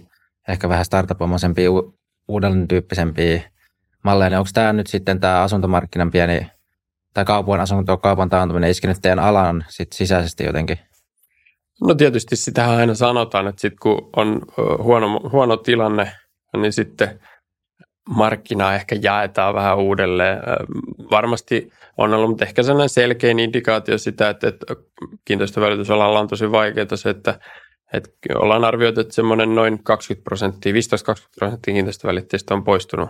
[0.48, 1.70] ehkä vähän startup-omaisempia,
[2.28, 3.42] uuden tyyppisempiä
[4.04, 6.46] malleja, niin onko tämä nyt sitten tämä asuntomarkkinan pieni
[7.14, 10.78] tai kaupan asuntokaupan taantuminen iskenyt teidän alan sit sisäisesti jotenkin?
[11.80, 14.42] No tietysti sitähän aina sanotaan, että sit kun on
[14.82, 16.12] huono, huono tilanne,
[16.56, 17.20] niin sitten
[18.08, 20.38] markkinaa ehkä jaetaan vähän uudelleen.
[21.10, 24.66] Varmasti on ollut, mutta ehkä sellainen selkein indikaatio sitä, että, että
[25.24, 27.40] kiinteistövälitysalalla on tosi vaikeaa se, että,
[27.92, 30.76] että ollaan arvioitu, että semmoinen noin 20 prosenttia, 15-20
[31.38, 33.08] prosenttia kiinteistövälitteistä on poistunut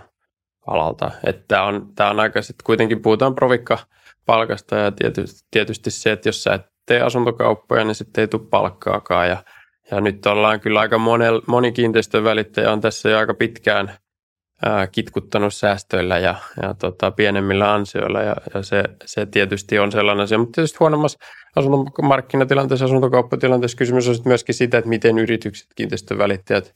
[0.67, 1.11] alalta.
[1.25, 3.77] Että tämä on, tämä on aika sitten kuitenkin puhutaan provikka
[4.25, 8.49] palkasta ja tietysti, tietysti se, että jos sä et tee asuntokauppoja, niin sitten ei tule
[8.49, 9.43] palkkaakaan ja,
[9.91, 13.93] ja nyt ollaan kyllä aika monel, moni kiinteistövälittäjä on tässä jo aika pitkään
[14.65, 20.23] ää, kitkuttanut säästöillä ja, ja tota, pienemmillä ansioilla ja, ja se, se, tietysti on sellainen
[20.23, 21.19] asia, mutta tietysti huonommassa
[21.55, 26.75] asuntomarkkinatilanteessa, asuntokauppatilanteessa kysymys on myöskin sitä, että miten yritykset, kiinteistövälittäjät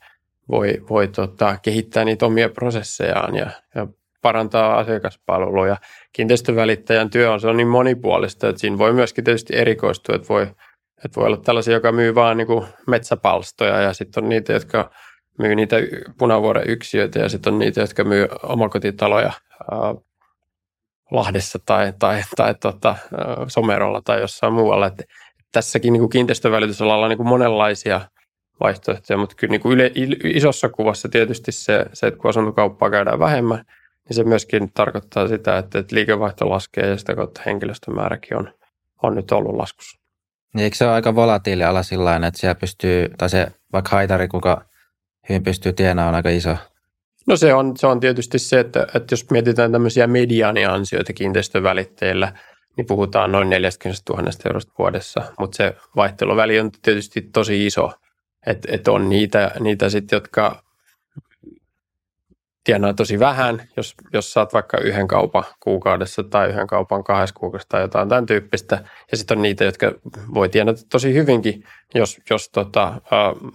[0.50, 3.88] voi, voi tota, kehittää niitä omia prosessejaan ja, ja
[4.22, 5.78] parantaa asiakaspalvelua.
[6.13, 10.43] kiinteistövälittäjän työ on, se on niin monipuolista, että siinä voi myöskin tietysti erikoistua, että voi,
[11.06, 14.91] että voi olla tällaisia, joka myy vaan niin kuin metsäpalstoja ja sitten on niitä, jotka
[15.39, 15.76] myy niitä
[16.17, 19.32] punavuoren yksiöitä ja sitten on niitä, jotka myy omakotitaloja
[19.72, 19.96] ää,
[21.12, 22.96] Lahdessa tai, tai, tai tota,
[23.48, 24.88] Somerolla tai jossain muualla.
[24.88, 25.04] Et
[25.52, 28.02] tässäkin niin kuin kiinteistövälitysalalla on niin kuin monenlaisia
[28.60, 29.91] vaihtoehtoja, mutta kyllä niin kuin yle,
[30.24, 33.65] isossa kuvassa tietysti se, se, että kun asuntokauppaa käydään vähemmän,
[34.10, 38.54] niin se myöskin tarkoittaa sitä, että, että liikevaihto laskee ja sitä kautta henkilöstömääräkin on,
[39.04, 40.00] on nyt ollut laskussa.
[40.54, 44.28] Niin eikö se ole aika volatiili ala sillä että siellä pystyy, tai se vaikka haitari,
[44.28, 44.65] kuka
[45.30, 46.58] hyvin pystyy tienaamaan, aika iso?
[47.28, 52.34] No se on, se on tietysti se, että, että jos mietitään tämmöisiä mediaaniansioita kiinteistövälitteillä,
[52.78, 57.92] niin puhutaan noin 40 000 eurosta vuodessa, mutta se vaihteluväli on tietysti tosi iso.
[58.48, 60.64] Että et on niitä, niitä sitten, jotka
[62.63, 67.69] tienaa tosi vähän, jos, jos saat vaikka yhden kaupan kuukaudessa tai yhden kaupan kahdessa kuukaudessa
[67.69, 68.84] tai jotain tämän tyyppistä.
[69.12, 69.91] Ja sitten on niitä, jotka
[70.34, 71.63] voi tienata tosi hyvinkin,
[71.95, 73.52] jos, jos tota, äh,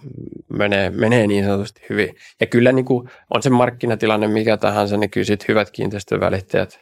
[0.49, 2.15] menee, menee niin sanotusti hyvin.
[2.39, 6.79] Ja kyllä niin kuin on se markkinatilanne mikä tahansa, niin kyllä sitten hyvät kiinteistövälittäjät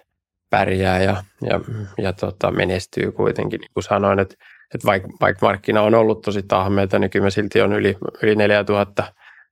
[0.49, 1.59] pärjää ja, ja,
[1.97, 3.59] ja tota, menestyy kuitenkin.
[3.59, 4.35] Niin kuin sanoin, että,
[4.73, 8.35] että vaikka, vaikka markkina on ollut tosi tahmeita, niin kyllä me silti on yli, yli
[8.35, 9.03] 4000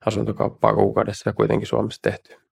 [0.05, 2.44] asuntokauppaa kuukaudessa kuitenkin Suomessa tehty.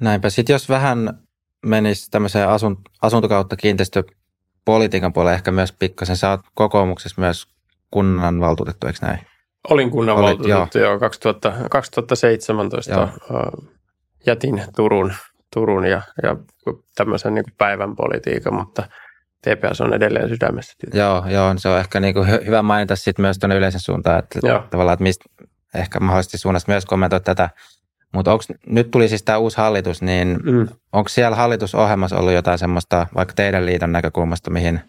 [0.00, 0.30] Näinpä.
[0.30, 1.18] Sitten jos vähän
[1.66, 6.16] menisi tämmöiseen asun, asuntokautta kiinteistöpolitiikan puolelle ehkä myös pikkasen.
[6.16, 7.46] Sä oot kokoomuksessa myös
[7.90, 9.18] kunnanvaltuutettu, eikö näin?
[9.70, 12.92] Olin kunnanvaltuutettu jo 2000, 2017.
[12.92, 13.08] Joo.
[14.26, 15.12] Jätin Turun,
[15.54, 16.36] Turun ja, ja
[16.94, 18.82] tämmöisen niin kuin päivän politiikan, mutta
[19.42, 20.74] TPS on edelleen sydämessä.
[20.78, 20.98] Tietysti.
[20.98, 24.38] Joo, joo, se on ehkä niin kuin hyvä mainita sitten myös tuonne yleisen suuntaan, että
[24.42, 24.62] joo.
[24.70, 25.24] tavallaan, että mistä
[25.74, 27.50] ehkä mahdollisesti suunnasta myös kommentoi tätä
[28.14, 30.68] mutta nyt tuli siis tämä uusi hallitus, niin mm.
[30.92, 34.80] onko siellä hallitusohjelmassa ollut jotain semmoista, vaikka teidän liiton näkökulmasta, mihin,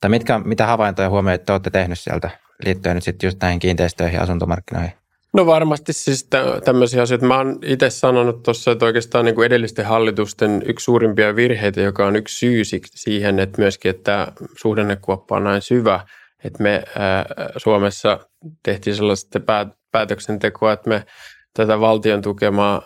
[0.00, 2.30] tai mitkä, mitä havaintoja huomioita te olette tehnyt sieltä
[2.64, 4.92] liittyen nyt sitten just näihin kiinteistöihin ja asuntomarkkinoihin?
[5.32, 6.28] No varmasti siis
[6.64, 7.26] tämmöisiä asioita.
[7.26, 12.06] Mä oon itse sanonut tuossa, että oikeastaan niin kuin edellisten hallitusten yksi suurimpia virheitä, joka
[12.06, 16.00] on yksi syy siihen, että myöskin, että suhdannekuoppa on näin syvä,
[16.44, 18.18] että me ää, Suomessa
[18.62, 19.40] tehtiin sellaista
[19.92, 21.04] päätöksentekoa, että me
[21.54, 22.82] tätä valtion tukemaa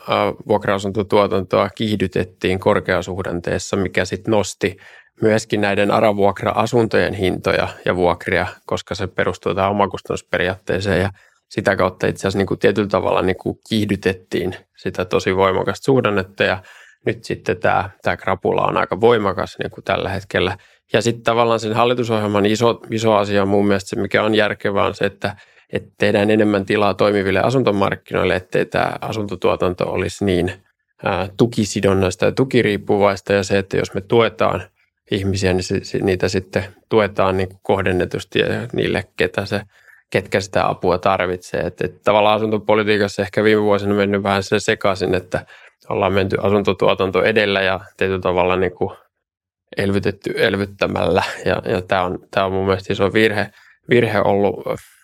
[0.48, 4.77] vuokra-asuntotuotantoa kiihdytettiin korkeasuhdanteessa, mikä sitten nosti
[5.22, 11.11] myöskin näiden aravuokra-asuntojen hintoja ja vuokria, koska se perustuu tähän omakustannusperiaatteeseen ja
[11.48, 16.44] sitä kautta itse asiassa niin kuin tietyllä tavalla niin kuin kiihdytettiin sitä tosi voimakasta suhdannetta
[16.44, 16.62] ja
[17.07, 20.59] nyt sitten tämä, tämä krapula on aika voimakas niin kuin tällä hetkellä.
[20.92, 24.94] Ja sitten tavallaan sen hallitusohjelman iso, iso asia mun mielestä se, mikä on järkevää, on
[24.94, 25.37] se, että–
[25.75, 30.53] että tehdään enemmän tilaa toimiville asuntomarkkinoille, ettei tämä asuntotuotanto olisi niin
[31.37, 34.63] tukisidonnaista ja tukiriippuvaista ja se, että jos me tuetaan
[35.11, 39.61] ihmisiä, niin se, niitä sitten tuetaan niin kohdennetusti ja niille, ketä se,
[40.11, 41.61] ketkä sitä apua tarvitsee.
[41.61, 45.47] Että, että tavallaan asuntopolitiikassa ehkä viime vuosina mennyt vähän se sekaisin, että
[45.89, 48.73] ollaan menty asuntotuotanto edellä ja tietyllä tavalla niin
[49.77, 51.23] elvytetty elvyttämällä.
[51.45, 53.51] Ja, ja tämä, on, tämä on mun mielestä iso virhe,
[53.90, 54.55] virhe ollut,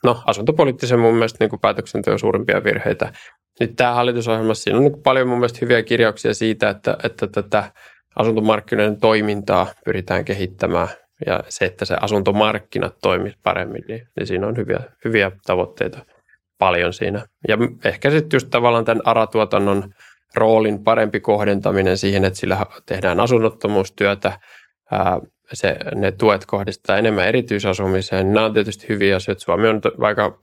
[0.05, 3.13] no asuntopoliittisen mun mielestä niin kuin päätöksenteon suurimpia virheitä.
[3.61, 7.73] Nyt tämä hallitusohjelma, siinä on niin paljon mun mielestä hyviä kirjauksia siitä, että, että tätä
[8.17, 10.89] asuntomarkkinoiden toimintaa pyritään kehittämään
[11.27, 16.07] ja se, että se asuntomarkkinat toimisi paremmin, niin, niin siinä on hyviä, hyviä tavoitteita
[16.59, 17.25] paljon siinä.
[17.49, 19.95] Ja ehkä sitten just tavallaan tämän ARA-tuotannon
[20.35, 24.41] roolin parempi kohdentaminen siihen, että sillä tehdään asunnottomuustyötä,
[24.91, 25.21] ää,
[25.53, 28.33] se, ne tuet kohdistaa enemmän erityisasumiseen.
[28.33, 29.45] Nämä on tietysti hyviä asioita.
[29.45, 29.81] Suomi on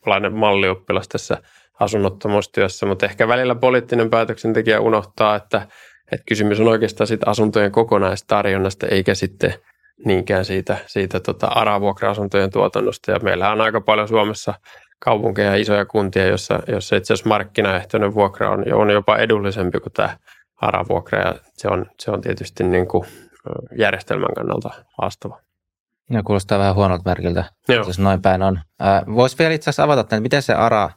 [0.05, 1.37] lainen mallioppilas tässä
[1.79, 5.67] asunnottomuustyössä, mutta ehkä välillä poliittinen päätöksentekijä unohtaa, että,
[6.11, 9.53] että kysymys on oikeastaan siitä asuntojen kokonaistarjonnasta, eikä sitten
[10.05, 13.11] niinkään siitä, siitä tota ARA-vuokra-asuntojen tuotannosta.
[13.11, 14.53] Ja meillä on aika paljon Suomessa
[14.99, 19.93] kaupunkeja ja isoja kuntia, jossa, jossa itse asiassa markkinaehtoinen vuokra on, on jopa edullisempi kuin
[19.93, 20.17] tämä
[20.61, 21.19] ARA-vuokra.
[21.19, 23.05] Ja se on, se on tietysti niin kuin
[23.77, 24.69] järjestelmän kannalta
[25.01, 25.39] haastava.
[26.09, 27.87] Ja kuulostaa vähän huonolta merkiltä, Joo.
[27.87, 28.59] jos noin päin on.
[29.15, 30.89] Voisi vielä itse asiassa avata, että miten se ARA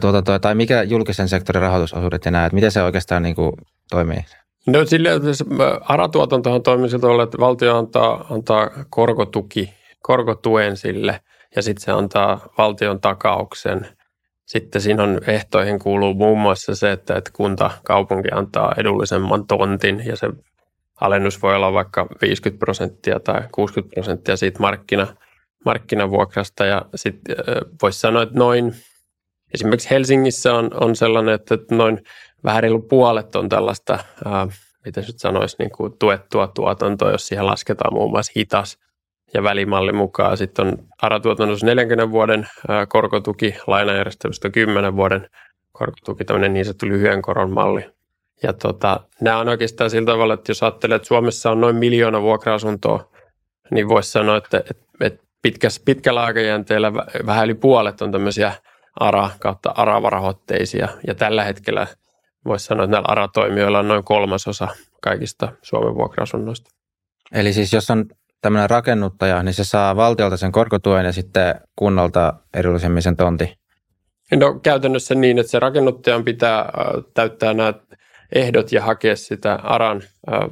[0.00, 3.52] tuotanto, tai mikä julkisen sektorin rahoitusosuudet ja näet, miten se oikeastaan niin kuin
[3.90, 4.24] toimii?
[4.66, 5.10] No sille,
[5.80, 11.20] ARA-tuotantohan toimii sillä tavalla, että valtio antaa, antaa korkotuki, korkotuen sille
[11.56, 13.86] ja sitten se antaa valtion takauksen.
[14.46, 20.02] Sitten siinä on ehtoihin kuuluu muun muassa se, että, että kunta, kaupunki antaa edullisemman tontin
[20.06, 20.28] ja se
[21.02, 25.06] alennus voi olla vaikka 50 prosenttia tai 60 prosenttia siitä markkina,
[25.64, 27.36] markkinavuokrasta ja sitten
[27.82, 28.74] voisi sanoa, että noin
[29.54, 32.02] esimerkiksi Helsingissä on, on sellainen, että noin
[32.44, 34.48] vähän reilu puolet on tällaista, ää,
[34.84, 38.78] miten nyt sanoisi, niin kuin tuettua tuotantoa, jos siihen lasketaan muun muassa hitas
[39.34, 40.36] ja välimalli mukaan.
[40.36, 42.46] Sitten on ARA-tuotannossa 40 vuoden
[42.88, 45.28] korkotuki, lainajärjestelmästä 10 vuoden
[45.72, 47.90] korkotuki, tämmöinen niin sanottu lyhyen koron malli.
[48.42, 52.22] Ja tota, nämä on oikeastaan sillä tavalla, että jos ajattelee, että Suomessa on noin miljoona
[52.22, 53.10] vuokra-asuntoa,
[53.70, 56.92] niin voisi sanoa, että, että, että pitkässä, pitkällä aikajänteellä
[57.26, 58.52] vähän yli puolet on tämmöisiä
[59.00, 60.88] ARA kautta ARA-rahoitteisia.
[61.06, 61.86] Ja tällä hetkellä
[62.44, 64.68] voisi sanoa, että näillä ARA-toimijoilla on noin kolmasosa
[65.02, 66.70] kaikista Suomen vuokra-asunnoista.
[67.32, 68.06] Eli siis jos on
[68.40, 73.58] tämmöinen rakennuttaja, niin se saa valtiolta sen korkotuen ja sitten kunnalta edullisemmin sen tonti?
[74.36, 76.72] No käytännössä niin, että se rakennuttajan pitää
[77.14, 77.74] täyttää nämä
[78.34, 80.02] ehdot ja hakea sitä ARAN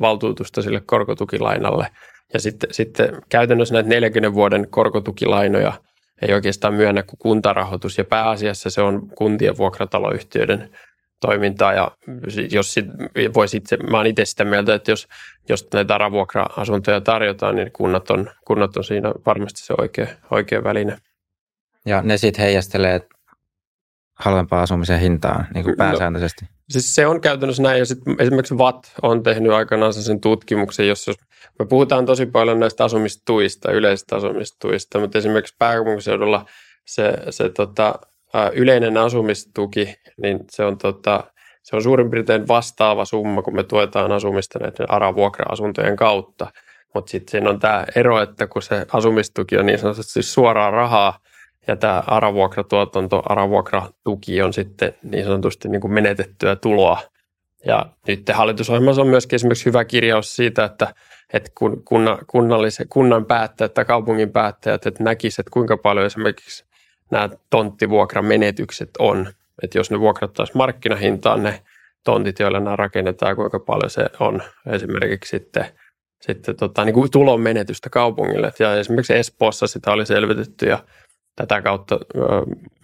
[0.01, 1.87] valtuutusta sille korkotukilainalle.
[2.33, 5.73] Ja sitten, sitten käytännössä näitä 40 vuoden korkotukilainoja
[6.23, 10.71] ei oikeastaan myönnä kuin kuntarahoitus ja pääasiassa se on kuntien vuokrataloyhtiöiden
[11.21, 11.91] toimintaa ja
[12.51, 12.87] jos sit,
[13.35, 15.09] vois itse, mä oon itse sitä mieltä, että jos,
[15.49, 20.97] jos näitä aravuokra-asuntoja tarjotaan, niin kunnat on, kunnat on siinä varmasti se oikea, oikea väline.
[21.87, 23.01] Ja ne sitten heijastelee
[24.21, 26.45] halvempaa asumisen hintaa niin kuin no, pääsääntöisesti?
[26.45, 30.89] No, siis se on käytännössä näin, ja sitten esimerkiksi VAT on tehnyt aikanaan sen tutkimuksen,
[30.89, 31.13] jossa
[31.59, 36.45] me puhutaan tosi paljon näistä asumistuista, yleisistä asumistuista, mutta esimerkiksi pääkaupunkiseudulla
[36.85, 37.95] se, se tota,
[38.53, 41.25] yleinen asumistuki, niin se on, tota,
[41.63, 46.47] se on suurin piirtein vastaava summa, kun me tuetaan asumista näiden ARA-vuokra-asuntojen kautta.
[46.95, 51.19] Mutta sitten siinä on tämä ero, että kun se asumistuki on niin sanotusti suoraa rahaa,
[51.67, 57.01] ja tämä ARA-vuokratuotanto, ARA-vuokratuki on sitten niin sanotusti niin kuin menetettyä tuloa.
[57.67, 60.95] Ja nyt hallitusohjelmassa on myöskin esimerkiksi hyvä kirjaus siitä, että,
[61.33, 62.19] että kun kunnan,
[62.89, 66.65] kunnan päättäjät tai kaupungin päättäjät että näkisivät, että kuinka paljon esimerkiksi
[67.11, 69.27] nämä tonttivuokramenetykset on.
[69.63, 71.63] Että jos ne vuokrattaisiin markkinahintaan ne
[72.05, 75.65] tontit, joilla nämä rakennetaan, kuinka paljon se on esimerkiksi sitten,
[76.21, 78.53] sitten tota, niin kuin tulon menetystä kaupungille.
[78.59, 80.79] Ja esimerkiksi Espoossa sitä oli selvitetty ja
[81.37, 81.99] tätä kautta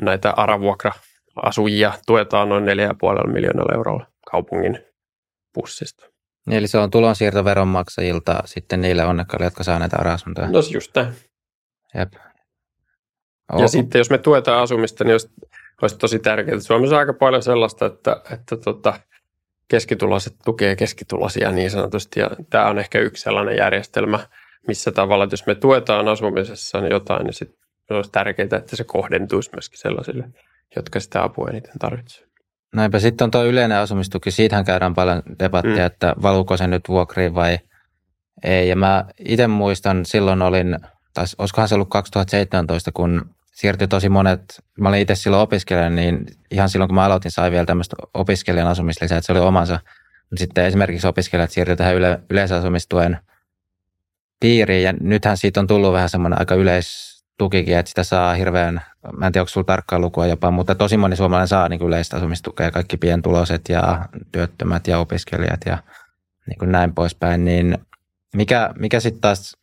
[0.03, 4.79] näitä aravuokra-asujia tuetaan noin 4,5 miljoonalla eurolla kaupungin
[5.55, 6.07] pussista.
[6.51, 10.51] Eli se on tulonsiirto veronmaksajilta sitten niille onnekkaille, jotka saa näitä ara-asuntoja.
[10.51, 11.13] No just näin.
[11.95, 12.13] Jep.
[13.53, 13.63] Oho.
[13.63, 15.29] Ja sitten jos me tuetaan asumista, niin olisi,
[15.83, 16.61] olisi tosi tärkeää.
[16.61, 19.01] Suomessa on aika paljon sellaista, että, että tota,
[19.69, 22.21] keskituloiset tukee keskituloisia niin sanotusti.
[22.21, 24.19] Ja tämä on ehkä yksi sellainen järjestelmä,
[24.69, 28.85] missä tavalla, että jos me tuetaan asumisessa niin jotain, niin sitten olisi tärkeää, että se
[28.85, 30.29] kohdentuisi myöskin sellaisille,
[30.77, 32.27] jotka sitä apua eniten tarvitsevat.
[32.75, 35.87] Näinpä sitten on tuo yleinen asumistuki, siitähän käydään paljon debattia, mm.
[35.87, 37.59] että valuuko se nyt vuokriin vai
[38.45, 38.69] ei.
[38.69, 40.79] Ja mä itse muistan, silloin olin,
[41.15, 46.27] tai olisikohan se ollut 2017, kun siirtyi tosi monet, mä olin itse silloin opiskelija, niin
[46.51, 49.81] ihan silloin kun mä aloitin, sai vielä tämmöistä opiskelijan asumislisää, että se oli omansa.
[50.37, 53.19] Sitten esimerkiksi opiskelijat siirtyi tähän yle, yleisasumistuen
[54.41, 58.81] piiriin, ja nythän siitä on tullut vähän semmoinen aika yleis, tukikin, että sitä saa hirveän,
[59.17, 62.17] mä en tiedä onko sulla tarkkaa lukua jopa, mutta tosi moni suomalainen saa niin yleistä
[62.17, 65.79] asumistukea, kaikki pientuloiset ja työttömät ja opiskelijat ja
[66.47, 67.79] niin kuin näin poispäin, niin
[68.35, 69.57] mikä, mikä sitten taas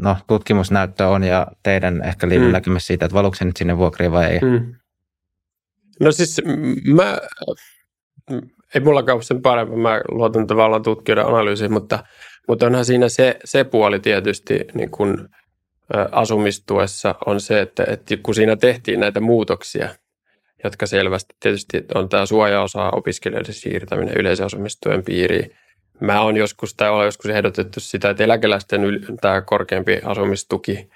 [0.00, 2.52] no, tutkimusnäyttö on ja teidän ehkä mm.
[2.52, 4.40] näkemys siitä, että valuuko se nyt sinne vuokriin vai ei?
[4.40, 4.74] Mm.
[6.00, 6.40] No siis
[6.94, 7.18] mä,
[8.74, 12.04] ei mulla ole sen parempi, mä luotan tavallaan tutkijoiden analyysiin, mutta,
[12.48, 15.28] mutta onhan siinä se, se puoli tietysti niin kun,
[16.12, 19.88] asumistuessa on se, että, että kun siinä tehtiin näitä muutoksia,
[20.64, 25.50] jotka selvästi tietysti on tämä suojaosa opiskelijoiden siirtäminen yleisen asumistuen piiriin.
[26.00, 30.88] Mä oon joskus, tai olen joskus ehdotettu sitä, että eläkeläisten yl, tämä korkeampi asumistuki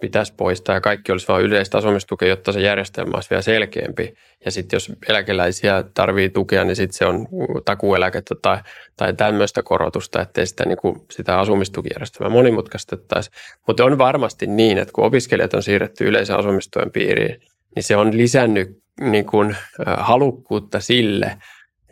[0.00, 4.14] pitäisi poistaa ja kaikki olisi vain yleistä asumistukea, jotta se järjestelmä olisi vielä selkeämpi.
[4.44, 7.26] Ja sitten jos eläkeläisiä tarvii tukea, niin sitten se on
[7.64, 8.58] takueläkettä tai,
[8.96, 13.30] tai tämmöistä korotusta, ettei sitä, niin kuin, sitä asumistukijärjestelmää monimutkaistettaisi.
[13.66, 17.40] Mutta on varmasti niin, että kun opiskelijat on siirretty yleisen asumistuen piiriin,
[17.76, 18.68] niin se on lisännyt
[19.00, 21.36] niin kuin, halukkuutta sille,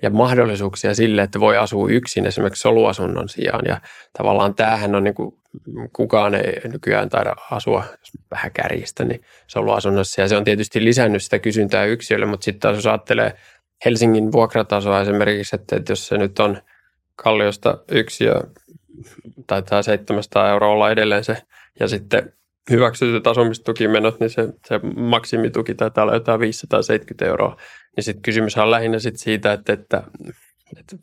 [0.02, 3.64] ja mahdollisuuksia sille, että voi asua yksin esimerkiksi soluasunnon sijaan.
[3.68, 3.80] Ja
[4.18, 5.34] tavallaan tämähän on niin kuin,
[5.92, 10.20] kukaan ei nykyään taida asua, jos vähän kärjistä, niin soluasunnossa.
[10.20, 13.34] Ja se on tietysti lisännyt sitä kysyntää yksilölle, mutta sitten taas jos ajattelee
[13.84, 16.58] Helsingin vuokratasoa esimerkiksi, että, että jos se nyt on
[17.16, 18.34] Kalliosta yksi ja
[19.46, 21.37] taitaa 700 euroa olla edelleen se,
[21.80, 22.32] ja sitten
[22.70, 27.57] hyväksytyt asumistukimenot, niin se, se maksimituki taitaa olla jotain 570 euroa.
[27.96, 30.02] Niin sitten kysymys on lähinnä sit siitä, että, että,
[30.78, 30.96] että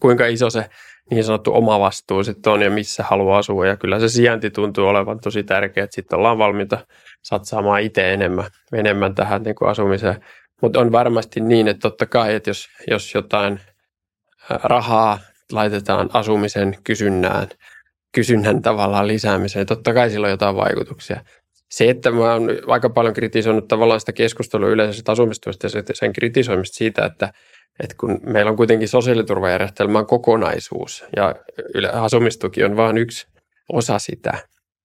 [0.00, 0.70] kuinka iso se
[1.10, 3.66] niin sanottu oma vastuu sitten on ja missä haluaa asua.
[3.66, 6.86] Ja kyllä se sijainti tuntuu olevan tosi tärkeä, että sitten ollaan valmiita
[7.22, 10.24] satsaamaan itse enemmän, enemmän tähän niin kuin asumiseen.
[10.62, 13.60] Mutta on varmasti niin, että totta kai, että jos, jos jotain
[14.48, 15.18] rahaa
[15.52, 17.48] laitetaan asumisen kysynnään,
[18.12, 21.20] kysynnän tavallaan lisäämiseen, totta kai sillä on jotain vaikutuksia.
[21.70, 26.76] Se, että mä oon aika paljon kritisoinut tavallaan sitä keskustelua yleisestä asumistuesta ja sen kritisoimista
[26.76, 27.32] siitä, että,
[27.82, 31.34] että kun meillä on kuitenkin sosiaaliturvajärjestelmän kokonaisuus ja
[31.92, 33.26] asumistuki on vain yksi
[33.72, 34.38] osa sitä,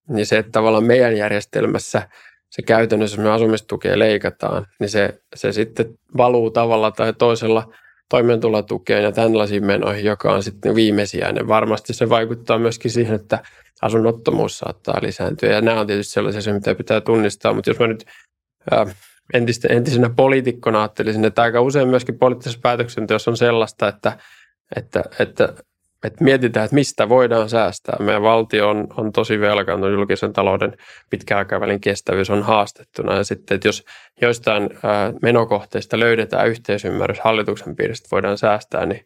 [0.09, 2.09] niin se, että tavallaan meidän järjestelmässä
[2.49, 5.85] se käytännössä, jos me asumistukea leikataan, niin se, se sitten
[6.17, 7.73] valuu tavalla tai toisella
[8.09, 11.47] toimeentulotukeen ja tällaisiin menoihin, joka on sitten viimesijainen.
[11.47, 13.43] Varmasti se vaikuttaa myöskin siihen, että
[13.81, 15.53] asunnottomuus saattaa lisääntyä.
[15.53, 18.05] Ja nämä on tietysti sellaisia, mitä pitää tunnistaa, mutta jos mä nyt
[18.73, 18.95] äh,
[19.33, 24.17] entistä, entisenä poliitikkona ajattelisin, että aika usein myöskin poliittisessa päätöksenteossa on sellaista, että,
[24.75, 25.53] että, että,
[26.05, 27.95] että mietitään, että mistä voidaan säästää.
[27.99, 30.77] Meidän valtio on, on tosi velkaantunut, julkisen talouden
[31.09, 33.15] pitkäaikavälin kestävyys on haastettuna.
[33.15, 33.83] Ja sitten, että jos
[34.21, 34.69] joistain
[35.21, 39.05] menokohteista löydetään yhteisymmärrys hallituksen piiristä, voidaan säästää, niin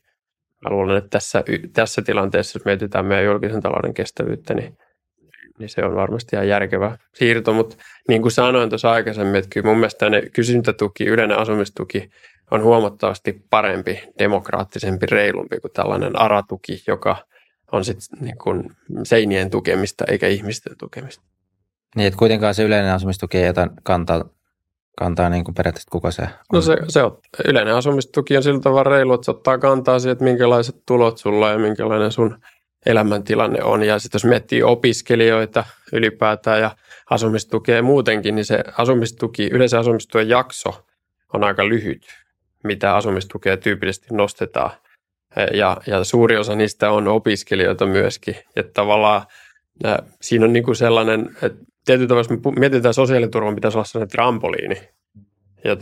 [0.63, 4.77] mä luulen, että tässä, tässä tilanteessa, jos mietitään meidän julkisen talouden kestävyyttä, niin,
[5.59, 7.53] niin se on varmasti ihan järkevä siirto.
[7.53, 7.75] Mutta
[8.07, 12.09] niin kuin sanoin tuossa aikaisemmin, että kyllä mun mielestä ne kysyntätuki, yleinen asumistuki
[12.51, 17.17] on huomattavasti parempi, demokraattisempi, reilumpi kuin tällainen aratuki, joka
[17.71, 18.63] on sitten niin kuin
[19.03, 21.23] seinien tukemista eikä ihmisten tukemista.
[21.95, 24.25] Niin, että kuitenkaan se yleinen asumistuki ei ota kantaa
[24.99, 26.27] kantaa niin kuin periaatteessa kuka se on?
[26.53, 27.17] No se, se on,
[27.47, 31.49] yleinen asumistuki on sillä tavalla reilu, että se ottaa kantaa siihen, että minkälaiset tulot sulla
[31.49, 32.37] ja minkälainen sun
[32.85, 33.83] elämäntilanne on.
[33.83, 35.63] Ja sitten jos miettii opiskelijoita
[35.93, 36.75] ylipäätään ja
[37.09, 40.85] asumistukea muutenkin, niin se asumistuki, yleisen asumistuen jakso
[41.33, 42.07] on aika lyhyt,
[42.63, 44.71] mitä asumistukea tyypillisesti nostetaan.
[45.53, 48.35] Ja, ja suuri osa niistä on opiskelijoita myöskin.
[48.55, 49.21] Että tavallaan
[50.21, 54.11] siinä on niin kuin sellainen, että tietyllä tavalla, jos me mietitään sosiaaliturvan, pitäisi olla sellainen
[54.11, 54.89] trampoliini,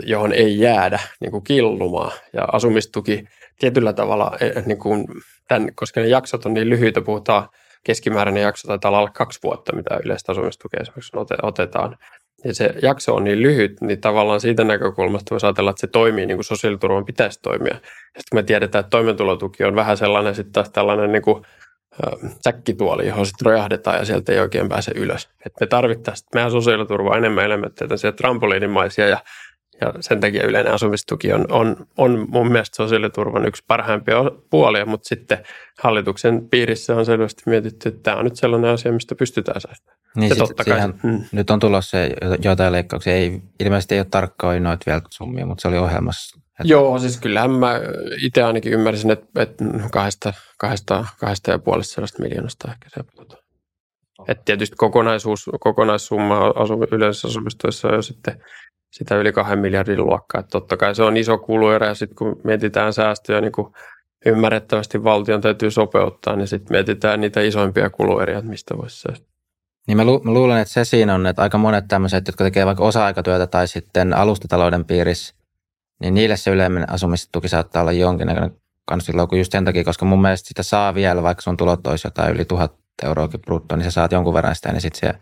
[0.05, 2.11] johon ei jäädä niin kuin killumaan.
[2.33, 3.23] Ja asumistuki
[3.59, 5.05] tietyllä tavalla, e, niin kuin
[5.47, 7.49] tämän, koska ne jaksot on niin lyhyitä, puhutaan
[7.83, 11.97] keskimääräinen jakso taitaa olla kaksi vuotta, mitä yleistä asumistukea esimerkiksi otetaan.
[12.43, 16.25] Ja se jakso on niin lyhyt, niin tavallaan siitä näkökulmasta voisi ajatella, että se toimii
[16.25, 17.73] niin kuin sosiaaliturvan pitäisi toimia.
[17.73, 21.43] Ja sitten me tiedetään, että toimeentulotuki on vähän sellainen sitten taas tällainen niin kuin
[22.43, 25.29] säkkituoli, johon sitten rojahdetaan ja sieltä ei oikein pääse ylös.
[25.45, 29.17] Et me tarvittaisiin meidän sosiaaliturvaa enemmän elementtejä, tämmöisiä trampoliinimaisia ja,
[29.81, 34.17] ja sen takia yleinen asumistuki on, on, on mun mielestä sosiaaliturvan yksi parhaimpia
[34.49, 35.37] puolia, mutta sitten
[35.83, 39.97] hallituksen piirissä on selvästi mietitty, että tämä on nyt sellainen asia, mistä pystytään säästämään.
[40.15, 41.23] Niin sit, totta kai, mm.
[41.31, 41.97] Nyt on tulossa
[42.43, 46.73] jotain leikkauksia, ei, ilmeisesti ei ole tarkkaan noita vielä summia, mutta se oli ohjelmassa että...
[46.73, 47.81] Joo, siis kyllähän mä
[48.21, 53.43] itse ainakin ymmärsin, että, että kahdesta, kahdesta, kahdesta ja puolesta sellaista miljoonasta ehkä se puhutaan.
[54.27, 58.43] Että tietysti kokonaisuus, kokonaissumma asu, yleisessä asumistuessa on jo sitten
[58.91, 60.39] sitä yli kahden miljardin luokkaa.
[60.39, 63.73] Että totta kai se on iso kuluerä ja sitten kun mietitään säästöjä, niin kuin
[64.25, 69.27] ymmärrettävästi valtion täytyy sopeuttaa, niin sitten mietitään niitä isoimpia kulueriä, että mistä voisi säästää.
[69.87, 72.65] Niin mä, lu- mä luulen, että se siinä on, että aika monet tämmöiset, jotka tekee
[72.65, 75.35] vaikka osa-aikatyötä tai sitten alustatalouden piirissä,
[75.99, 78.51] niin niille se yleinen asumistuki saattaa olla jonkinnäköinen
[78.85, 82.35] kannustinloukku just sen takia, koska mun mielestä sitä saa vielä, vaikka sun tulot olisi jotain
[82.35, 85.19] yli tuhat euroakin brutto, niin sä saat jonkun verran sitä, niin sitten se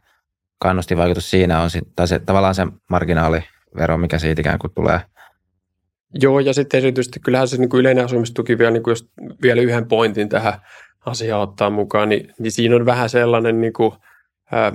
[0.59, 2.67] kannustinvaikutus siinä on, tai se, tavallaan se
[3.75, 5.01] marginaalivero, mikä siitä ikään kuin tulee.
[6.13, 9.09] Joo, ja sitten erityisesti kyllähän se niin kuin yleinen asumistuki vielä, niin kuin jos
[9.41, 10.53] vielä yhden pointin tähän
[11.05, 13.91] asiaan ottaa mukaan, niin, niin siinä on vähän sellainen, niin kuin,
[14.51, 14.73] ää,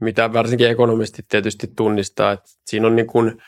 [0.00, 3.42] mitä varsinkin ekonomistit tietysti tunnistaa, että siinä on niin kuin,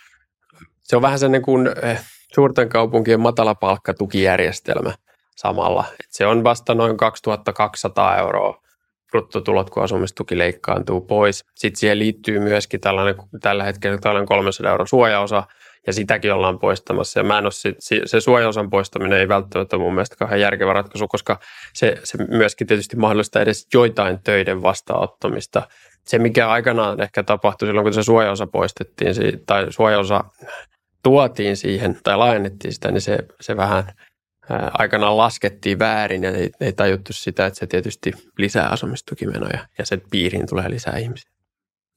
[0.82, 2.01] se on vähän sellainen kuin eh,
[2.34, 4.94] suurten kaupunkien matalapalkkatukijärjestelmä
[5.36, 5.84] samalla.
[6.01, 8.62] Et se on vasta noin 2200 euroa
[9.17, 11.45] bruttotulot, kun asumistuki leikkaantuu pois.
[11.55, 15.43] Sitten siihen liittyy myöskin tällainen, tällä hetkellä tällainen 300 euron suojaosa,
[15.87, 17.21] ja sitäkin ollaan poistamassa.
[17.21, 21.09] Ja mä en ole, se, se suojaosan poistaminen ei välttämättä mun mielestä kauhean järkevä ratkaisu,
[21.09, 21.41] koska
[21.75, 25.62] se, se myöskin tietysti mahdollistaa edes joitain töiden vastaanottamista.
[26.05, 29.14] Se, mikä aikanaan ehkä tapahtui silloin, kun se suojaosa poistettiin,
[29.47, 30.25] tai suojaosa
[31.03, 33.85] tuotiin siihen tai laajennettiin sitä, niin se, se vähän
[34.72, 40.03] aikanaan laskettiin väärin ja ei, ei tajuttu sitä, että se tietysti lisää asumistukimenoja ja sen
[40.11, 41.30] piiriin tulee lisää ihmisiä.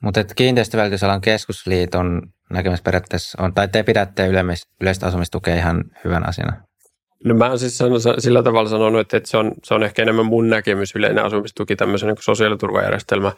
[0.03, 4.27] Mutta kiinteistövälitysalan keskusliiton näkemys periaatteessa on, tai te pidätte
[4.81, 6.68] yleistä asumistukea ihan hyvän asiana?
[7.25, 10.01] No mä oon siis sanonut, sillä tavalla sanonut, että, että se, on, se on ehkä
[10.01, 13.31] enemmän mun näkemys yleinen asumistuki tämmöisen niin sosiaaliturvajärjestelmä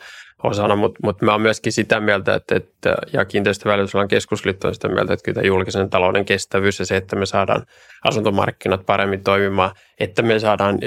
[0.44, 4.88] osana, mutta, mutta mä oon myöskin sitä mieltä, että, että ja kiinteistövälitysalan keskusliitto on sitä
[4.88, 7.66] mieltä, että kyllä julkisen talouden kestävyys ja se, että me saadaan
[8.04, 10.80] asuntomarkkinat paremmin toimimaan, että me saadaan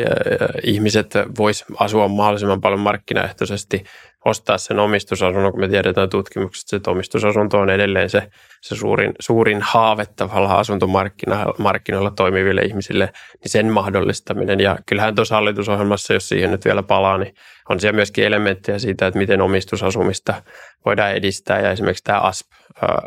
[0.63, 3.85] ihmiset vois asua mahdollisimman paljon markkinaehtoisesti
[4.25, 9.63] ostaa sen omistusasunnon, kun me tiedetään tutkimuksesta, että omistusasunto on edelleen se, se suurin, suurin
[9.63, 13.13] haave tavallaan asuntomarkkinoilla toimiville ihmisille,
[13.43, 14.61] niin sen mahdollistaminen.
[14.61, 17.35] Ja kyllähän tuossa hallitusohjelmassa, jos siihen nyt vielä palaa, niin
[17.69, 20.43] on siellä myöskin elementtejä siitä, että miten omistusasumista
[20.85, 21.61] voidaan edistää.
[21.61, 22.53] Ja esimerkiksi tämä ASP,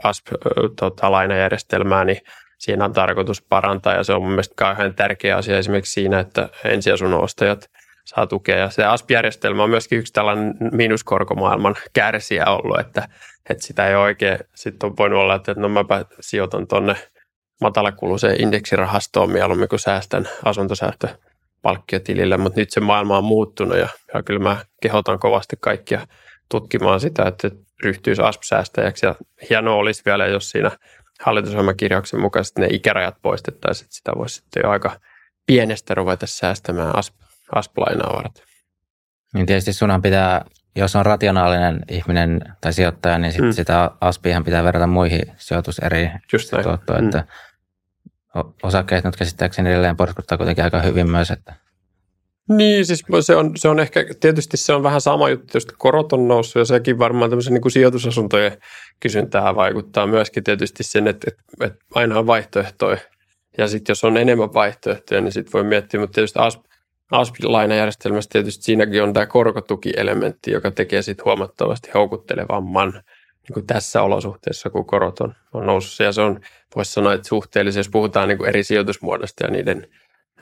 [0.03, 2.22] ASP-lainajärjestelmää, tota, niin
[2.57, 6.49] siinä on tarkoitus parantaa ja se on mun mielestä kauhean tärkeä asia esimerkiksi siinä, että
[6.63, 7.70] ensiasunnon ostajat–
[8.08, 8.58] saa tukea.
[8.58, 13.08] Ja se ASP-järjestelmä on myöskin yksi tällainen miinuskorkomaailman kärsiä ollut, että,
[13.49, 16.95] että sitä ei oikein, sitten on voinut olla, että no mäpä sijoitan tuonne
[17.62, 24.39] matalakuluiseen indeksirahastoon mieluummin kuin säästän asuntosäästöpalkkiotilille, mutta nyt se maailma on muuttunut ja, ja kyllä
[24.39, 26.08] mä kehotan kovasti kaikkia
[26.49, 27.51] tutkimaan sitä, että
[27.84, 29.16] ryhtyisi ASP-säästäjäksi ja
[29.49, 30.72] hienoa olisi vielä, jos siinä
[31.22, 34.99] hallitusohjelmakirjauksen mukaisesti ne ikärajat poistettaisiin, että sitä voisi sitten jo aika
[35.45, 38.43] pienestä ruveta säästämään ASP, ASP-lainaa varten.
[39.34, 40.45] Niin tietysti sunhan pitää,
[40.76, 43.52] jos on rationaalinen ihminen tai sijoittaja, niin sit mm.
[43.52, 46.12] sitä ASPihan pitää verrata muihin sijoituseriin.
[46.34, 46.64] Just näin.
[46.64, 47.06] Tuotto, mm.
[47.06, 47.24] että
[48.64, 51.32] osakkeet nyt käsittääkseni edelleen porskuttaa kuitenkin aika hyvin myös.
[51.32, 51.54] Että.
[52.50, 56.14] Niin, siis se on, se on ehkä, tietysti se on vähän sama juttu, jos korot
[56.14, 58.58] on noussut ja sekin varmaan tämmöisen niin kuin sijoitusasuntojen
[59.00, 62.98] kysyntää vaikuttaa myöskin tietysti sen, että, että, että aina on vaihtoehtoja.
[63.58, 66.62] Ja sitten jos on enemmän vaihtoehtoja, niin sitten voi miettiä, mutta tietysti ASP
[67.12, 74.70] ASP-lainajärjestelmässä tietysti siinäkin on tämä korkotukielementti, joka tekee sitten huomattavasti houkuttelevamman niin kuin tässä olosuhteessa,
[74.70, 76.05] kun korot on, on noussut.
[76.05, 76.39] Ja se on,
[76.76, 79.88] voisi sanoa, että suhteellisesti, jos puhutaan niin kuin eri sijoitusmuodosta ja niiden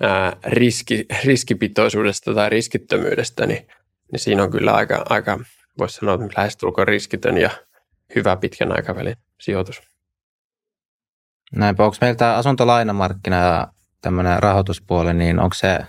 [0.01, 3.67] ää, riski, riskipitoisuudesta tai riskittömyydestä, niin,
[4.11, 5.39] niin siinä on kyllä aika, aika
[5.77, 7.49] voisi sanoa, että lähestulkoon riskitön ja
[8.15, 9.81] hyvä pitkän aikavälin sijoitus.
[11.55, 13.67] Näinpä, onko meillä tämä asuntolainamarkkina ja
[14.01, 15.79] tämmöinen rahoituspuoli, niin onko se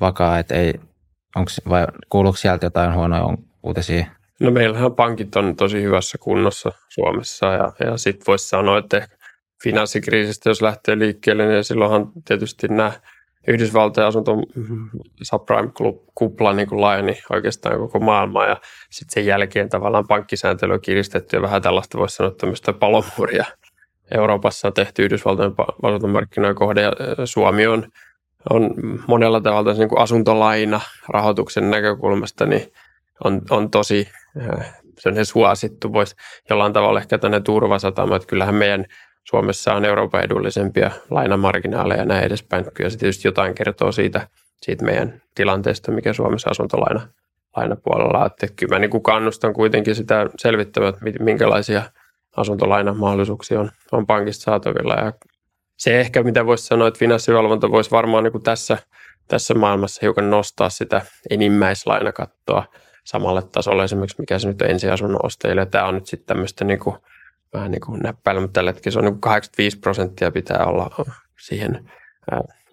[0.00, 0.74] vakaa, että ei,
[1.36, 3.24] onks, vai kuuluuko sieltä jotain huonoja
[3.62, 4.06] uutisia?
[4.40, 9.08] No meillähän pankit on tosi hyvässä kunnossa Suomessa ja, ja sitten voisi sanoa, että
[9.62, 12.92] finanssikriisistä jos lähtee liikkeelle, niin silloinhan tietysti nämä
[13.48, 14.36] Yhdysvaltain asunto
[15.22, 18.56] subprime-kupla niin kuin laajeni oikeastaan koko maailmaa ja
[18.90, 23.44] sitten sen jälkeen tavallaan pankkisääntely on kiristetty ja vähän tällaista voisi sanoa tämmöistä palomuuria
[24.14, 26.92] Euroopassa on tehty Yhdysvaltojen asuntomarkkinoiden kohde ja
[27.24, 27.86] Suomi on
[28.50, 28.74] on
[29.06, 32.72] monella tavalla niin kuin asuntolaina rahoituksen näkökulmasta niin
[33.24, 34.08] on, on tosi
[34.50, 34.74] äh,
[35.22, 36.16] suosittu, voisi
[36.50, 38.86] jollain tavalla ehkä tänne turvasatama, että kyllähän meidän
[39.24, 42.64] Suomessa on Euroopan edullisempia lainamarginaaleja ja näin edespäin.
[42.74, 44.28] Kyllä se tietysti jotain kertoo siitä,
[44.62, 47.08] siitä meidän tilanteesta, mikä Suomessa asuntolaina
[47.56, 48.26] lainapuolella.
[48.26, 51.82] Että kyllä mä niin kuin kannustan kuitenkin sitä selvittämään, minkälaisia
[52.36, 55.12] asuntolainamahdollisuuksia on, on pankista saatavilla ja
[55.80, 58.78] se ehkä, mitä voisi sanoa, että finanssivalvonta voisi varmaan niin kuin tässä,
[59.28, 62.64] tässä maailmassa hiukan nostaa sitä enimmäislainakattoa
[63.04, 65.66] samalle tasolle esimerkiksi, mikä se nyt on ensiasunnon ostajille.
[65.66, 66.96] Tämä on nyt sitten tämmöistä niin kuin,
[67.54, 71.04] vähän niin kuin näppäillä, mutta tällä hetkellä se on niin kuin 85 prosenttia pitää olla
[71.40, 71.90] siihen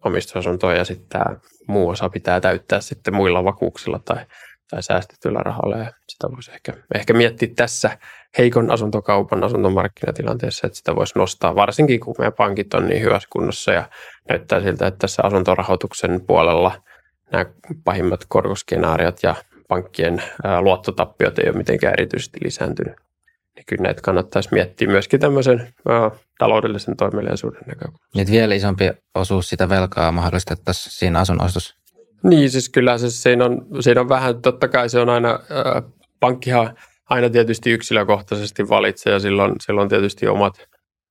[0.03, 1.35] omistusasuntoon ja sitten tämä
[1.67, 4.25] muu osa pitää täyttää sitten muilla vakuuksilla tai,
[4.69, 7.97] tai säästetyllä rahalla ja sitä voisi ehkä, ehkä miettiä tässä
[8.37, 13.71] heikon asuntokaupan asuntomarkkinatilanteessa, että sitä voisi nostaa varsinkin kun meidän pankit on niin hyvässä kunnossa
[13.71, 13.89] ja
[14.29, 16.81] näyttää siltä, että tässä asuntorahoituksen puolella
[17.31, 17.45] nämä
[17.83, 19.35] pahimmat korkoskenaariot ja
[19.67, 20.23] pankkien
[20.61, 22.93] luottotappiot ei ole mitenkään erityisesti lisääntynyt.
[23.55, 25.73] Niin kyllä näitä kannattaisi miettiä myöskin tämmöisen
[26.39, 28.07] taloudellisen toimeliaisuuden näkökulmasta.
[28.15, 31.75] Niin vielä isompi osuus sitä velkaa mahdollistettaisiin siinä asunnostus.
[32.23, 35.81] Niin, siis kyllä se, siinä, on, siinä on vähän, totta kai se on aina, ää,
[36.19, 36.75] pankkihan
[37.09, 40.67] aina tietysti yksilökohtaisesti valitsee ja silloin, silloin tietysti omat,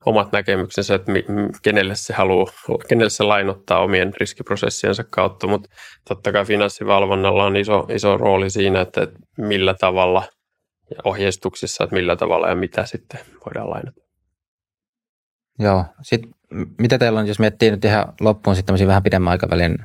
[0.07, 1.25] omat näkemyksensä, että mi,
[1.63, 2.53] kenelle se haluaa,
[2.89, 5.69] kenelle se lainottaa omien riskiprosessiensa kautta, mutta
[6.09, 10.23] totta kai finanssivalvonnalla on iso, iso rooli siinä, että, että millä tavalla
[10.91, 14.01] ja ohjeistuksissa, että millä tavalla ja mitä sitten voidaan lainata.
[15.59, 16.31] Joo, sitten
[16.79, 19.79] mitä teillä on, jos miettii nyt ihan loppuun sitten vähän pidemmän aikavälin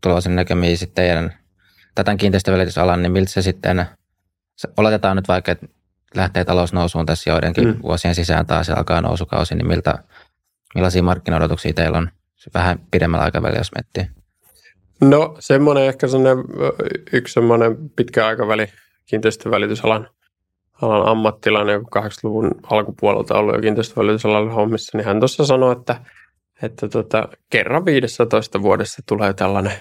[0.00, 1.34] tuloisen näkymiä sitten teidän
[1.94, 3.86] tätä kiinteistövälitysalan, niin miltä se sitten,
[4.76, 5.66] oletetaan nyt vaikka, että
[6.14, 7.82] lähtee talous nousuun tässä joidenkin mm.
[7.82, 9.98] vuosien sisään taas ja alkaa nousukausi, niin miltä,
[10.74, 12.10] millaisia markkinoidotuksia teillä on
[12.54, 14.16] vähän pidemmällä aikavälillä, jos miettii?
[15.00, 16.44] No semmoinen ehkä semmoinen,
[17.12, 18.66] yksi semmoinen pitkä aikaväli
[19.06, 20.08] kiinteistövälitysalan
[20.82, 26.00] alan ammattilainen, joka 80-luvun alkupuolelta ollut jo kiinteistövälitysalalla hommissa, niin hän tuossa sanoi, että,
[26.62, 29.72] että tota, kerran 15 vuodessa tulee tällainen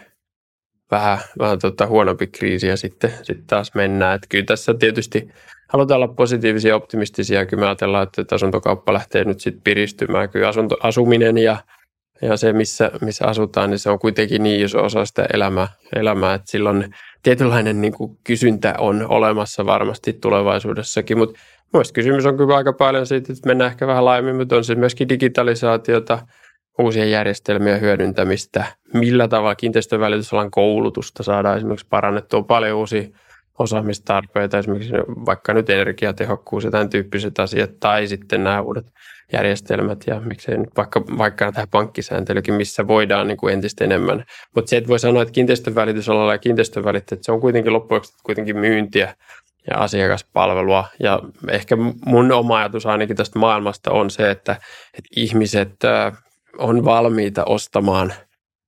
[0.92, 4.16] vähän, vähän tota huonompi kriisi ja sitten, sitten taas mennään.
[4.16, 5.30] Että kyllä tässä tietysti
[5.70, 7.46] halutaan olla positiivisia ja optimistisia.
[7.46, 10.30] Kyllä me ajatellaan, että asuntokauppa lähtee nyt sitten piristymään.
[10.30, 11.58] Kyllä asunto, asuminen ja,
[12.22, 16.34] ja se, missä, missä asutaan, niin se on kuitenkin niin iso osa sitä elämää, elämää
[16.34, 21.40] että silloin tietynlainen niin kuin kysyntä on olemassa varmasti tulevaisuudessakin, mutta
[21.74, 24.76] Mielestäni kysymys on kyllä aika paljon siitä, että mennään ehkä vähän laajemmin, mutta on se
[24.76, 26.20] myöskin digitalisaatiota,
[26.80, 33.08] uusien järjestelmien hyödyntämistä, millä tavalla kiinteistövälitysalan koulutusta saadaan esimerkiksi parannettua paljon uusia
[33.60, 34.94] osaamistarpeita, esimerkiksi
[35.26, 38.86] vaikka nyt energiatehokkuus ja tämän tyyppiset asiat, tai sitten nämä uudet
[39.34, 44.26] järjestelmät ja miksei nyt vaikka, vaikka tähän pankkisääntelykin, missä voidaan niin kuin entistä enemmän.
[44.56, 49.16] Mutta se, että voi sanoa, että kiinteistövälitysalalla ja kiinteistövälittäjät, se on kuitenkin loppujen kuitenkin myyntiä
[49.72, 50.86] ja asiakaspalvelua.
[51.00, 51.20] Ja
[51.50, 54.52] ehkä mun oma ajatus ainakin tästä maailmasta on se, että,
[54.94, 55.72] että ihmiset
[56.58, 58.14] on valmiita ostamaan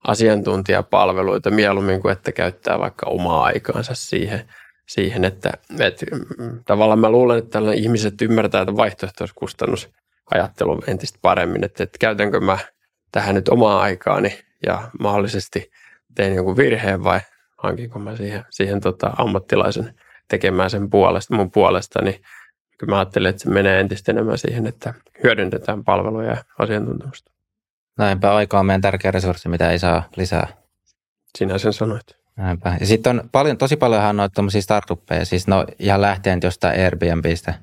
[0.07, 4.49] asiantuntijapalveluita mieluummin kuin että käyttää vaikka omaa aikaansa siihen,
[4.87, 6.05] siihen että, että
[6.65, 9.89] tavallaan mä luulen, että ihmiset ymmärtää että vaihtoehtoiskustannus
[10.31, 12.57] ajattelun entistä paremmin, että, että käytänkö mä
[13.11, 15.71] tähän nyt omaa aikaani ja mahdollisesti
[16.15, 17.19] teen jonkun virheen vai
[17.57, 19.93] hankinko mä siihen, siihen tota ammattilaisen
[20.27, 22.21] tekemään sen puolesta, mun puolesta, niin
[22.77, 27.36] kyllä mä ajattelen, että se menee entistä enemmän siihen, että hyödynnetään palveluja ja asiantuntemusta.
[27.97, 30.47] Näinpä aika on meidän tärkeä resurssi, mitä ei saa lisää.
[31.37, 32.17] Sinä sen sanoit.
[32.35, 32.77] Näinpä.
[32.79, 37.53] Ja sitten on paljon, tosi paljonhan noita tuommoisia startuppeja, siis no ihan lähtien jostain Airbnbistä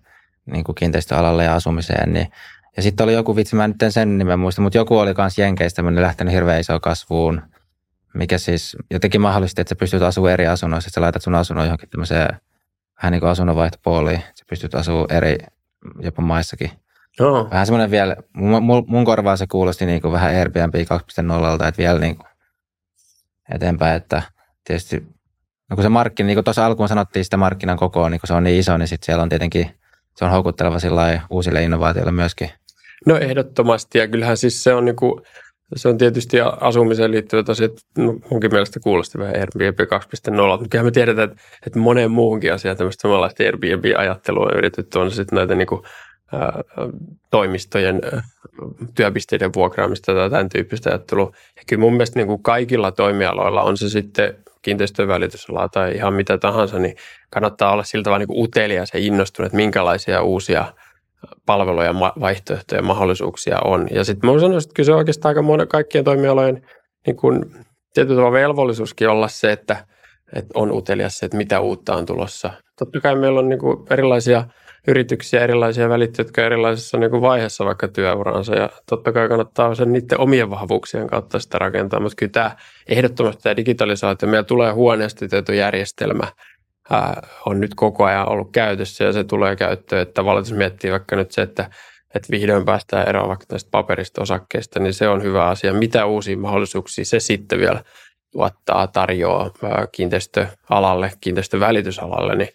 [0.47, 2.32] niin kuin kiinteistöalalle ja asumiseen, niin
[2.76, 5.43] ja sitten oli joku vitsi, mä nyt en sen nimen muista, mutta joku oli kanssa
[5.43, 7.43] Jenkeistä, lähtenyt hirveän isoon kasvuun,
[8.14, 11.66] mikä siis jotenkin mahdollisti, että sä pystyt asumaan eri asunnoissa, että sä laitat sun asunnon
[11.66, 12.37] johonkin tämmöiseen
[13.03, 15.39] vähän niin kuin asunnonvaihtopuoliin, sä pystyt asumaan eri
[16.01, 16.70] jopa maissakin.
[17.21, 17.49] Joo.
[17.51, 21.99] Vähän semmoinen vielä, mun, mun korvaan se kuulosti niin kuin vähän Airbnb 2.0, että vielä
[21.99, 22.27] niin kuin
[23.55, 24.23] eteenpäin, että
[24.65, 25.15] tietysti
[25.71, 28.35] no kun se markkina, niin kuin tuossa alkuun sanottiin sitä markkinan kokoa, niin kun se
[28.35, 29.71] on niin iso, niin sitten siellä on tietenkin,
[30.17, 32.51] se on houkutteleva sillä uusille innovaatioille myöskin.
[33.07, 35.21] No ehdottomasti, ja kyllähän siis se on niin kuin,
[35.77, 39.87] se on tietysti asumiseen liittyvät asiat, no, munkin mielestä kuulosti vähän Airbnb 2.0,
[40.31, 45.11] mutta kyllähän me tiedetään, että, että moneen muuhunkin asiaan tämmöistä samanlaista Airbnb-ajattelua on yritetty, on
[45.11, 45.83] sitten näitä niin kuin,
[47.31, 48.01] toimistojen
[48.95, 51.33] työpisteiden vuokraamista tai tämän tyyppistä ajattelua.
[51.57, 56.14] Ja kyllä mun mielestä niin kuin kaikilla toimialoilla on se sitten kiinteistöjen välitysala tai ihan
[56.14, 56.97] mitä tahansa, niin
[57.31, 60.64] kannattaa olla siltä vaan niin utelias ja innostunut, että minkälaisia uusia–
[61.47, 63.89] palveluja, vaihtoehtoja ja mahdollisuuksia on.
[63.91, 66.66] Ja sitten mä sanoisin, että kyllä se on oikeastaan aika monen, kaikkien toimialojen
[67.07, 67.51] niin kun,
[67.95, 69.87] tietyllä tavalla velvollisuuskin olla se, että,
[70.33, 72.51] että on utelias se, että mitä uutta on tulossa.
[72.79, 74.45] Totta kai meillä on niin kuin erilaisia
[74.89, 79.93] yrityksiä, erilaisia välittäjiä, jotka erilaisessa niin kuin vaiheessa vaikka työuraansa ja totta kai kannattaa sen
[79.93, 82.57] niiden omien vahvuuksien kautta sitä rakentaa, mutta kyllä tämä
[82.89, 86.26] ehdottomasti tämä digitalisaatio, meillä tulee huoneistotietojärjestelmä,
[87.47, 90.03] on nyt koko ajan ollut käytössä ja se tulee käyttöön.
[90.03, 91.70] Että jos miettii vaikka nyt se, että,
[92.14, 95.72] että vihdoin päästään eroon vaikka tästä paperista osakkeista, niin se on hyvä asia.
[95.72, 97.82] Mitä uusia mahdollisuuksia se sitten vielä
[98.32, 99.51] tuottaa, tarjoaa
[99.93, 102.49] kiinteistöalalle, kiinteistövälitysalalle, niin,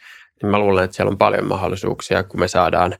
[0.43, 2.95] niin mä luulen, että siellä on paljon mahdollisuuksia, kun me saadaan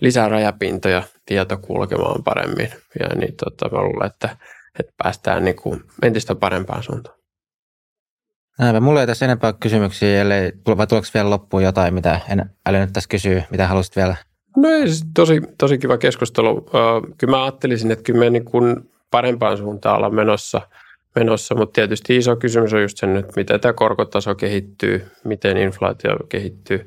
[0.00, 2.70] lisää rajapintoja, tieto kulkemaan paremmin.
[3.00, 4.36] Ja niin tota, mä luulen, että,
[4.80, 7.16] että päästään niin kuin entistä parempaan suuntaan.
[8.58, 12.92] Näinpä, mulla ei tässä enempää kysymyksiä, ellei, vai tuleeko vielä loppuun jotain, mitä en älynyt
[12.92, 14.16] tässä kysyä, mitä haluaisit vielä?
[14.56, 14.84] No ei,
[15.14, 16.66] tosi, tosi kiva keskustelu.
[17.18, 20.60] Kyllä mä ajattelisin, että kyllä me niin kuin parempaan suuntaan ollaan menossa,
[21.14, 26.16] menossa, mutta tietysti iso kysymys on just sen, että miten tämä korkotaso kehittyy, miten inflaatio
[26.28, 26.86] kehittyy,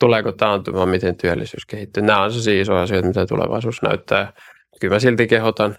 [0.00, 2.02] tuleeko taantuma, miten työllisyys kehittyy.
[2.02, 4.32] Nämä on se iso asioita, mitä tulevaisuus näyttää.
[4.80, 5.76] Kyllä mä silti kehotan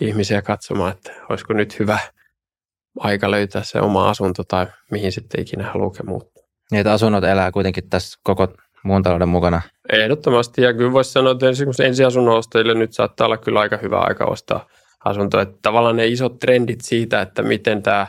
[0.00, 1.98] ihmisiä katsomaan, että olisiko nyt hyvä
[2.98, 6.44] aika löytää se oma asunto tai mihin sitten ikinä haluaa muuttaa.
[6.72, 8.48] Että asunnot elää kuitenkin tässä koko
[8.84, 9.62] muun talouden mukana.
[9.92, 14.24] Ehdottomasti, ja kyllä voisi sanoa, että ensiasunnon ostajille nyt saattaa olla kyllä aika hyvä aika
[14.24, 14.66] ostaa
[15.04, 15.40] asunto.
[15.40, 18.06] Että tavallaan ne isot trendit siitä, että miten tämä,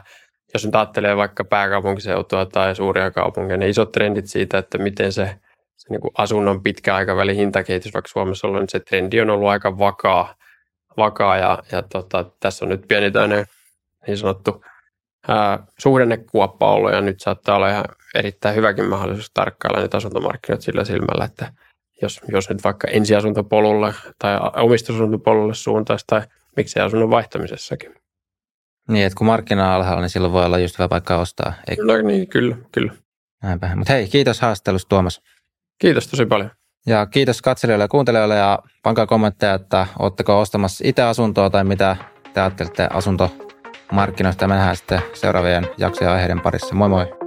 [0.53, 5.35] jos nyt ajattelee vaikka pääkaupunkiseutua tai suuria kaupunkeja, ne isot trendit siitä, että miten se,
[5.75, 9.49] se niin kuin asunnon pitkä aikavälin hintakehitys vaikka Suomessa ollut, niin se trendi on ollut
[9.49, 10.35] aika vakaa,
[10.97, 13.45] vakaa ja, ja tota, tässä on nyt pieni tämmöinen
[14.07, 14.63] niin sanottu
[15.27, 17.85] ää, suhdannekuoppa ollut ja nyt saattaa olla ihan
[18.15, 21.51] erittäin hyväkin mahdollisuus tarkkailla nyt asuntomarkkinat sillä silmällä, että
[22.01, 26.21] jos, jos nyt vaikka ensiasuntopolulle tai omistusasuntopolulle suuntaisi tai
[26.58, 27.95] miksei asunnon vaihtamisessakin.
[28.89, 31.53] Niin, että kun markkina on alhaalla, niin silloin voi olla just hyvä paikka ostaa.
[31.70, 31.84] Eikö?
[31.86, 32.93] No niin, kyllä, kyllä.
[33.43, 33.76] Näinpä.
[33.76, 35.22] Mutta hei, kiitos haastattelusta Tuomas.
[35.82, 36.51] Kiitos tosi paljon.
[36.88, 41.95] Ja kiitos katselijoille ja kuuntelijoille ja pankaa kommentteja, että oletteko ostamassa itse asuntoa tai mitä
[42.34, 44.43] te ajattelette asuntomarkkinoista.
[44.43, 46.76] Ja me nähdään sitten seuraavien jaksojen aiheiden parissa.
[46.76, 47.26] Moi moi!